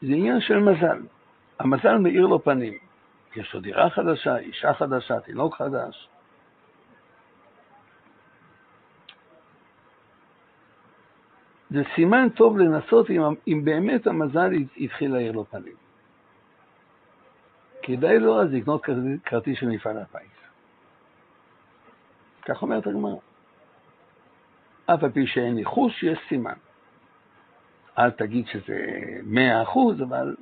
זה 0.00 0.12
עניין 0.12 0.40
של 0.40 0.58
מזל. 0.58 1.00
המזל 1.58 1.98
מאיר 1.98 2.26
לו 2.26 2.44
פנים. 2.44 2.78
יש 3.36 3.54
לו 3.54 3.60
דירה 3.60 3.90
חדשה, 3.90 4.36
אישה 4.36 4.74
חדשה, 4.74 5.20
תינוק 5.20 5.56
חדש. 5.56 6.08
זה 11.70 11.82
סימן 11.94 12.28
טוב 12.28 12.58
לנסות 12.58 13.10
אם, 13.10 13.22
אם 13.48 13.64
באמת 13.64 14.06
המזל 14.06 14.50
התחיל 14.76 15.12
להאיר 15.12 15.32
לו 15.32 15.44
פנים. 15.44 15.76
כדאי 17.82 18.18
לו 18.18 18.40
אז 18.40 18.52
לקנות 18.52 18.82
כרטיס 19.24 19.58
של 19.58 19.66
מפעל 19.66 19.98
הפיס. 19.98 20.38
כך 22.42 22.62
אומרת 22.62 22.86
הגמרא. 22.86 23.33
אף 24.86 25.04
על 25.04 25.10
פי 25.10 25.26
שאין 25.26 25.54
ניחוש, 25.54 26.02
יש 26.02 26.18
סימן. 26.28 26.54
אל 27.98 28.10
תגיד 28.10 28.46
שזה 28.46 28.86
מאה 29.22 29.62
אחוז, 29.62 30.02
אבל 30.02 30.36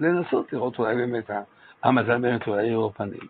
לנסות 0.00 0.52
לראות 0.52 0.78
אולי 0.78 0.96
באמת 0.96 1.30
המזל 1.82 2.18
באמת 2.18 2.46
אולי 2.46 2.66
יראו 2.66 2.92
פנים. 2.92 3.28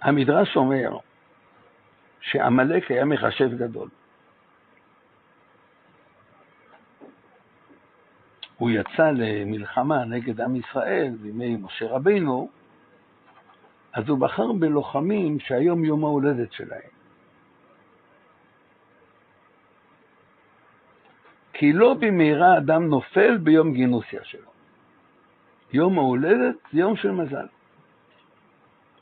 המדרש 0.00 0.56
אומר 0.56 0.98
שעמלק 2.20 2.90
היה 2.90 3.04
מחשב 3.04 3.50
גדול. 3.56 3.88
הוא 8.56 8.70
יצא 8.70 9.10
למלחמה 9.10 10.04
נגד 10.04 10.40
עם 10.40 10.56
ישראל 10.56 11.12
בימי 11.20 11.56
משה 11.56 11.86
רבינו, 11.86 12.50
אז 13.94 14.08
הוא 14.08 14.18
בחר 14.18 14.52
בלוחמים 14.52 15.40
שהיום 15.40 15.84
יום 15.84 16.04
ההולדת 16.04 16.52
שלהם. 16.52 16.94
כי 21.52 21.72
לא 21.72 21.94
במהרה 21.94 22.58
אדם 22.58 22.84
נופל 22.84 23.36
ביום 23.36 23.72
גינוסיה 23.72 24.24
שלו. 24.24 24.50
יום 25.72 25.98
ההולדת 25.98 26.56
זה 26.72 26.78
יום 26.80 26.96
של 26.96 27.10
מזל. 27.10 27.46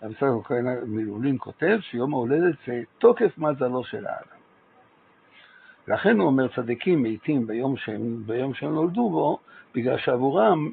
רבי 0.02 0.14
ישראל 0.14 0.30
כהן 0.44 0.66
מילולין 0.86 1.36
כותב 1.38 1.78
שיום 1.80 2.14
ההולדת 2.14 2.54
זה 2.66 2.82
תוקף 2.98 3.38
מזלו 3.38 3.84
של 3.84 4.06
האדם. 4.06 4.42
לכן 5.88 6.18
הוא 6.18 6.26
אומר, 6.26 6.48
צדיקים 6.48 7.02
מתים 7.02 7.46
ביום 7.46 7.76
שהם, 7.76 8.22
ביום 8.26 8.54
שהם 8.54 8.74
נולדו 8.74 9.10
בו, 9.10 9.38
בגלל 9.74 9.98
שעבורם 9.98 10.72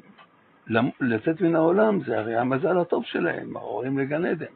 לצאת 1.00 1.40
מן 1.40 1.54
העולם 1.54 2.04
זה 2.04 2.18
הרי 2.18 2.36
המזל 2.36 2.78
הטוב 2.78 3.04
שלהם, 3.04 3.56
ההורים 3.56 3.98
לגן 3.98 4.24
עדן. 4.24 4.46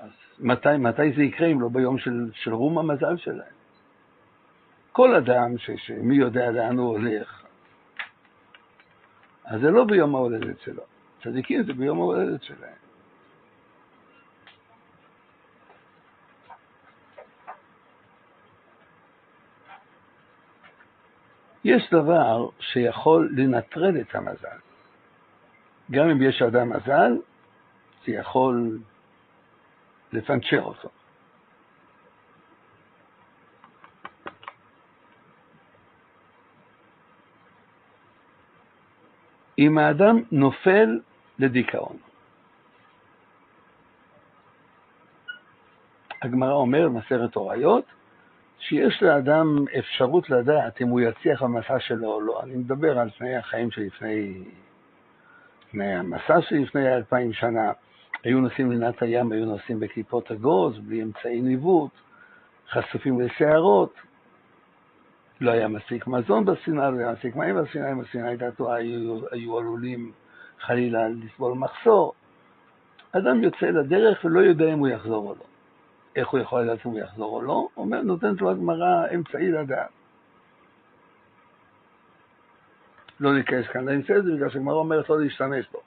אז 0.00 0.10
מתי, 0.38 0.76
מתי 0.78 1.12
זה 1.16 1.22
יקרה 1.22 1.46
אם 1.46 1.60
לא 1.60 1.68
ביום 1.68 1.98
של, 1.98 2.30
של 2.34 2.54
רום 2.54 2.78
המזל 2.78 3.16
שלהם? 3.16 3.54
כל 4.92 5.14
אדם 5.14 5.58
ש, 5.58 5.70
שמי 5.76 6.16
יודע 6.16 6.50
לאן 6.50 6.78
הוא 6.78 6.88
הולך, 6.88 7.42
אז 9.44 9.60
זה 9.60 9.70
לא 9.70 9.84
ביום 9.84 10.14
ההולדת 10.14 10.60
שלו. 10.60 10.82
צדיקים 11.22 11.62
זה 11.62 11.72
ביום 11.72 12.00
ההולדת 12.00 12.42
שלהם. 12.42 12.82
יש 21.64 21.82
דבר 21.90 22.48
שיכול 22.60 23.30
לנטרל 23.36 24.00
את 24.00 24.14
המזל. 24.14 24.58
גם 25.90 26.08
אם 26.08 26.22
יש 26.22 26.42
אדם 26.42 26.68
מזל, 26.68 27.12
זה 28.06 28.12
יכול 28.12 28.78
לפנצ'ר 30.12 30.62
אותו. 30.62 30.88
אם 39.58 39.78
האדם 39.78 40.22
נופל 40.32 41.00
לדיכאון. 41.38 41.96
הגמרא 46.22 46.52
אומר 46.52 46.88
במסכת 46.88 47.34
הוריות, 47.34 47.84
שיש 48.68 49.02
לאדם 49.02 49.64
אפשרות 49.78 50.30
לדעת 50.30 50.80
אם 50.82 50.88
הוא 50.88 51.00
יצליח 51.00 51.42
במסע 51.42 51.80
שלו 51.80 52.12
או 52.12 52.20
לא. 52.20 52.40
אני 52.42 52.54
מדבר 52.56 52.98
על 52.98 53.10
תנאי 53.10 53.36
החיים 53.36 53.70
שלפני, 53.70 54.44
תנאי 55.70 55.86
המסע 55.86 56.40
שלפני 56.40 56.94
אלפיים 56.94 57.32
שנה. 57.32 57.72
היו 58.24 58.40
נוסעים 58.40 58.72
לנת 58.72 59.02
הים, 59.02 59.32
היו 59.32 59.46
נוסעים 59.46 59.80
בקליפות 59.80 60.30
הגוז, 60.30 60.78
בלי 60.78 61.02
אמצעי 61.02 61.40
ניווט, 61.40 61.90
חשופים 62.70 63.20
לשערות, 63.20 63.94
לא 65.40 65.50
היה 65.50 65.68
מספיק 65.68 66.06
מזון 66.06 66.44
בסיני, 66.44 66.76
לא 66.76 66.98
היה 66.98 67.12
מספיק 67.12 67.36
מים 67.36 67.56
בסיני, 67.56 68.02
בסיני 68.02 68.28
הייתה 68.28 68.50
תועה, 68.50 68.76
היו, 68.76 69.20
היו 69.30 69.58
עלולים 69.58 70.12
חלילה 70.60 71.08
לסבול 71.08 71.52
מחסור. 71.54 72.12
אדם 73.12 73.42
יוצא 73.42 73.66
לדרך 73.66 74.24
ולא 74.24 74.40
יודע 74.40 74.72
אם 74.72 74.78
הוא 74.78 74.88
יחזור 74.88 75.28
או 75.28 75.34
לא. 75.34 75.51
איך 76.16 76.28
הוא 76.28 76.40
יכול 76.40 76.62
לדעת 76.62 76.86
אם 76.86 76.90
הוא 76.90 76.98
יחזור 76.98 77.36
או 77.36 77.42
לא? 77.42 77.68
אומר, 77.76 78.02
נותנת 78.02 78.40
לו 78.40 78.50
הגמרא 78.50 79.06
אמצעי 79.14 79.50
לדעת. 79.50 79.90
לא 83.20 83.34
ניכנס 83.34 83.66
כאן 83.66 83.84
לאמצעי 83.84 84.16
הזה, 84.16 84.34
בגלל 84.34 84.50
שהגמרא 84.50 84.74
אומרת 84.74 85.08
לא 85.08 85.20
להשתמש 85.20 85.66
בו. 85.72 85.80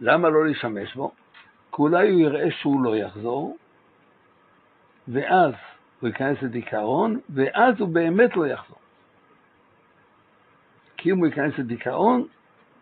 למה 0.00 0.28
לא 0.28 0.46
להשתמש 0.46 0.94
בו? 0.94 1.12
כי 1.72 1.82
אולי 1.82 2.10
הוא 2.10 2.20
יראה 2.20 2.50
שהוא 2.50 2.82
לא 2.84 2.96
יחזור, 2.96 3.56
ואז 5.08 5.52
הוא 6.00 6.08
ייכנס 6.08 6.42
לדיכאון, 6.42 7.20
ואז 7.34 7.80
הוא 7.80 7.88
באמת 7.88 8.36
לא 8.36 8.46
יחזור. 8.46 8.78
כי 10.96 11.10
אם 11.10 11.18
הוא 11.18 11.26
ייכנס 11.26 11.58
לדיכאון, 11.58 12.26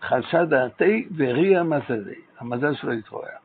חלשה 0.00 0.44
דעתי 0.44 1.08
וריע 1.16 1.62
מזלי, 1.62 2.20
המזל 2.38 2.74
שלו 2.74 2.92
יתרועע. 2.92 3.43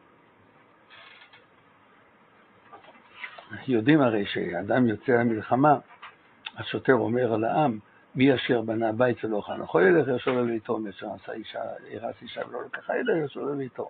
יודעים 3.68 4.02
הרי 4.02 4.26
שאדם 4.26 4.88
יוצא 4.88 5.12
למלחמה, 5.12 5.78
השוטר 6.58 6.94
אומר 6.94 7.34
על 7.34 7.44
העם, 7.44 7.80
מי 8.16 8.36
אשר 8.36 8.62
בנה 8.62 8.92
בית 8.92 9.26
ולא 9.26 9.44
נכון 9.60 9.84
ילך 9.88 10.08
ישור 10.16 10.42
לביתו, 10.42 10.78
מי 10.78 10.90
אשר 10.90 11.08
עשה 11.14 11.34
אישה, 11.34 11.60
הרס 11.92 12.16
אישה 12.22 12.42
ולא 12.48 12.64
לקחה 12.66 12.98
ילך 12.98 13.26
ישור 13.26 13.46
לביתו. 13.46 13.90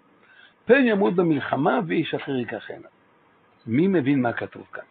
פן 0.65 0.81
ימות 0.85 1.15
במלחמה 1.15 1.79
ואיש 1.87 2.13
אחר 2.13 2.31
ייקחנה. 2.31 2.87
מי 3.67 3.87
מבין 3.87 4.21
מה 4.21 4.33
כתוב 4.33 4.67
כאן? 4.73 4.83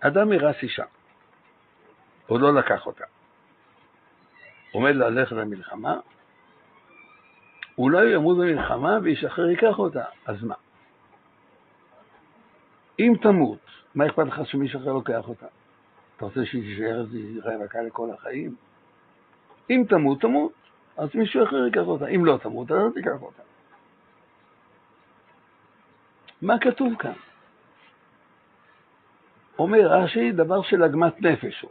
אדם 0.00 0.32
הרס 0.32 0.56
אישה, 0.62 0.84
הוא 2.26 2.40
לא 2.40 2.54
לקח 2.54 2.86
אותה. 2.86 3.04
עומד 4.72 4.94
ללכת 4.94 5.32
למלחמה, 5.32 5.98
אולי 7.78 8.02
הוא 8.02 8.14
ימות 8.14 8.38
במלחמה 8.38 8.98
ואיש 9.02 9.24
אחר 9.24 9.48
ייקח 9.48 9.78
אותה, 9.78 10.04
אז 10.26 10.42
מה? 10.42 10.54
אם 13.02 13.12
תמות, 13.22 13.58
מה 13.94 14.06
אכפת 14.06 14.26
לך 14.26 14.46
שמישהו 14.46 14.80
אחר 14.80 14.92
לוקח 14.92 15.28
אותה? 15.28 15.46
אתה 16.16 16.24
רוצה 16.24 16.40
שהיא 16.44 16.62
תישאר 16.62 17.04
רווקה 17.42 17.82
לכל 17.82 18.10
החיים? 18.10 18.54
אם 19.70 19.84
תמות, 19.88 20.20
תמות, 20.20 20.52
אז 20.96 21.08
מישהו 21.14 21.44
אחר 21.44 21.56
ייקח 21.56 21.86
אותה. 21.86 22.06
אם 22.06 22.24
לא 22.24 22.38
תמות, 22.42 22.70
אז 22.70 22.76
לא 22.76 22.90
תיקח 22.94 23.22
אותה. 23.22 23.42
מה 26.42 26.58
כתוב 26.58 26.92
כאן? 26.98 27.12
אומר 29.58 29.80
רש"י, 29.80 30.32
דבר 30.32 30.62
של 30.62 30.82
עגמת 30.82 31.22
נפש 31.22 31.60
הוא. 31.60 31.70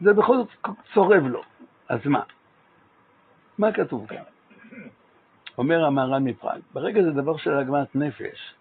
זה 0.00 0.12
בכל 0.12 0.36
זאת 0.36 0.48
צורב 0.94 1.26
לו, 1.26 1.42
אז 1.88 2.06
מה? 2.06 2.22
מה 3.58 3.72
כתוב 3.72 4.06
כאן? 4.06 4.22
אומר 5.60 5.84
המהר"ן 5.84 6.24
מפראג, 6.24 6.60
ברגע 6.72 7.02
זה 7.02 7.10
דבר 7.10 7.36
של 7.36 7.54
עגמת 7.54 7.96
נפש, 7.96 8.54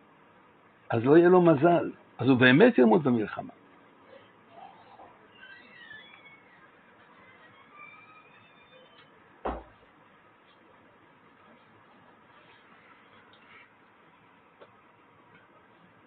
אז 0.89 1.05
לא 1.05 1.17
יהיה 1.17 1.29
לו 1.29 1.41
מזל, 1.41 1.91
אז 2.17 2.27
הוא 2.27 2.37
באמת 2.37 2.77
ימות 2.77 3.03
במלחמה. 3.03 3.53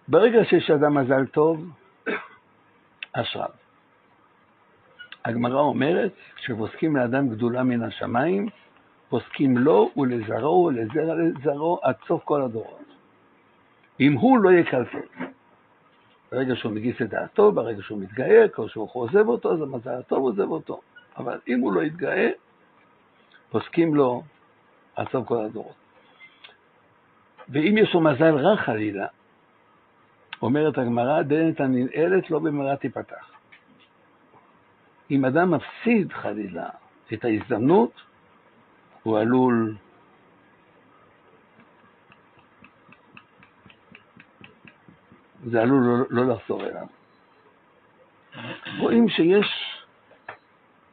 ברגע 0.09 0.45
שיש 0.45 0.70
אדם 0.70 0.99
מזל 0.99 1.26
טוב, 1.26 1.70
אשריו. 3.12 3.51
הגמרא 5.24 5.61
אומרת, 5.61 6.12
כשפוסקים 6.36 6.97
לאדם 6.97 7.28
גדולה 7.28 7.62
מן 7.62 7.82
השמיים, 7.82 8.49
פוסקים 9.12 9.58
לו 9.58 9.90
ולזרעו 9.96 10.64
ולזרע 10.64 11.14
לזרעו 11.14 11.78
עד 11.82 11.94
סוף 12.06 12.24
כל 12.24 12.42
הדורות. 12.42 12.84
אם 14.00 14.12
הוא 14.12 14.38
לא 14.38 14.50
יקלקל. 14.50 14.98
ברגע 16.32 16.56
שהוא 16.56 16.72
מגיס 16.72 17.02
את 17.02 17.08
דעתו, 17.08 17.52
ברגע 17.52 17.82
שהוא 17.82 18.00
מתגאה, 18.00 18.48
כשהוא 18.48 18.88
עוזב 18.92 19.28
אותו, 19.28 19.52
אז 19.52 19.62
המזל 19.62 19.90
הטוב 19.90 20.18
עוזב 20.18 20.50
אותו. 20.50 20.80
אבל 21.16 21.38
אם 21.48 21.60
הוא 21.60 21.72
לא 21.72 21.82
יתגאה, 21.82 22.30
פוסקים 23.50 23.94
לו 23.94 24.22
עד 24.96 25.06
סוף 25.12 25.28
כל 25.28 25.44
הדורות. 25.44 25.74
ואם 27.48 27.74
יש 27.78 27.94
לו 27.94 28.00
מזל 28.00 28.36
רע 28.36 28.56
חלילה, 28.56 29.06
אומרת 30.42 30.78
הגמרא, 30.78 31.22
דלת 31.22 31.60
הננעלת 31.60 32.30
לא 32.30 32.38
במהרה 32.38 32.76
תיפתח. 32.76 33.30
אם 35.10 35.24
אדם 35.24 35.50
מפסיד 35.50 36.12
חלילה 36.12 36.68
את 37.12 37.24
ההזדמנות, 37.24 38.11
הוא 39.03 39.18
עלול 39.18 39.76
זה 45.44 45.62
עלול 45.62 45.84
לא, 45.84 46.05
לא 46.11 46.34
לחזור 46.34 46.64
אליו. 46.64 46.86
רואים 48.78 49.09
שיש 49.09 49.46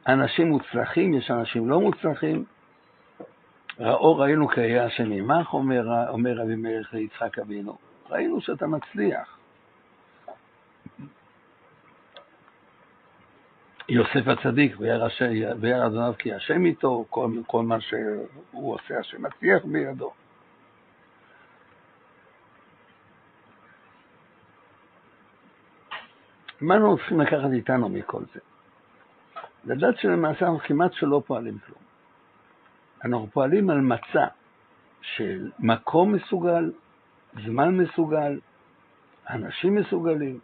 אנשים 0.06 0.48
מוצלחים, 0.48 1.14
יש 1.14 1.30
אנשים 1.30 1.68
לא 1.68 1.80
מוצלחים. 1.80 2.44
ראו 3.80 4.16
ראינו 4.16 4.48
כי 4.48 4.60
היה 4.60 4.84
השם 4.84 5.12
עמך, 5.12 5.54
אומר, 5.54 6.08
אומר 6.08 6.36
רבי 6.36 6.54
מלך 6.54 6.94
ליצחק 6.94 7.38
אבינו. 7.38 7.78
ראינו 8.10 8.40
שאתה 8.40 8.66
מצליח. 8.66 9.39
יוסף 13.90 14.28
הצדיק, 14.28 14.76
וירא 15.60 15.86
אדוניו 15.86 16.14
כי 16.18 16.34
השם 16.34 16.64
איתו, 16.64 17.04
כל, 17.10 17.30
כל 17.46 17.62
מה 17.62 17.80
שהוא 17.80 18.74
עושה, 18.74 18.98
השם 18.98 19.22
מצליח 19.22 19.64
בידו. 19.64 20.12
מה 26.60 26.74
אנחנו 26.74 26.96
צריכים 26.96 27.20
לקחת 27.20 27.50
איתנו 27.52 27.88
מכל 27.88 28.22
זה? 28.34 28.40
לדעת 29.64 29.98
שלמעשה 29.98 30.44
אנחנו 30.46 30.58
כמעט 30.58 30.92
שלא 30.92 31.22
פועלים 31.26 31.58
כלום. 31.66 31.80
אנחנו 33.04 33.28
פועלים 33.32 33.70
על 33.70 33.80
מצע 33.80 34.26
של 35.00 35.50
מקום 35.58 36.12
מסוגל, 36.12 36.72
זמן 37.44 37.76
מסוגל, 37.76 38.40
אנשים 39.30 39.74
מסוגלים. 39.74 40.38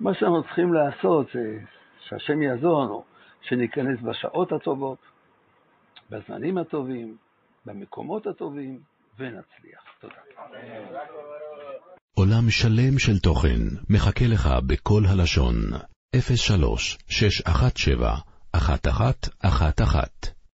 מה 0.00 0.14
שאנחנו 0.14 0.42
צריכים 0.42 0.72
לעשות 0.72 1.26
זה 1.34 1.58
שהשם 2.08 2.42
יעזור 2.42 2.84
לנו, 2.84 3.04
שניכנס 3.42 3.98
בשעות 4.02 4.52
הטובות, 4.52 4.98
בזמנים 6.10 6.58
הטובים, 6.58 7.16
במקומות 7.66 8.26
הטובים, 8.26 8.80
ונצליח. 9.18 9.82
תודה. 10.00 10.14
עולם 12.14 12.50
שלם 12.50 12.98
של 12.98 13.18
תוכן 13.18 13.60
מחכה 13.90 14.24
לך 14.26 14.48
בכל 14.66 15.02
הלשון, 15.08 15.54
03 16.36 16.98
617 17.08 18.16
1111 18.54 20.41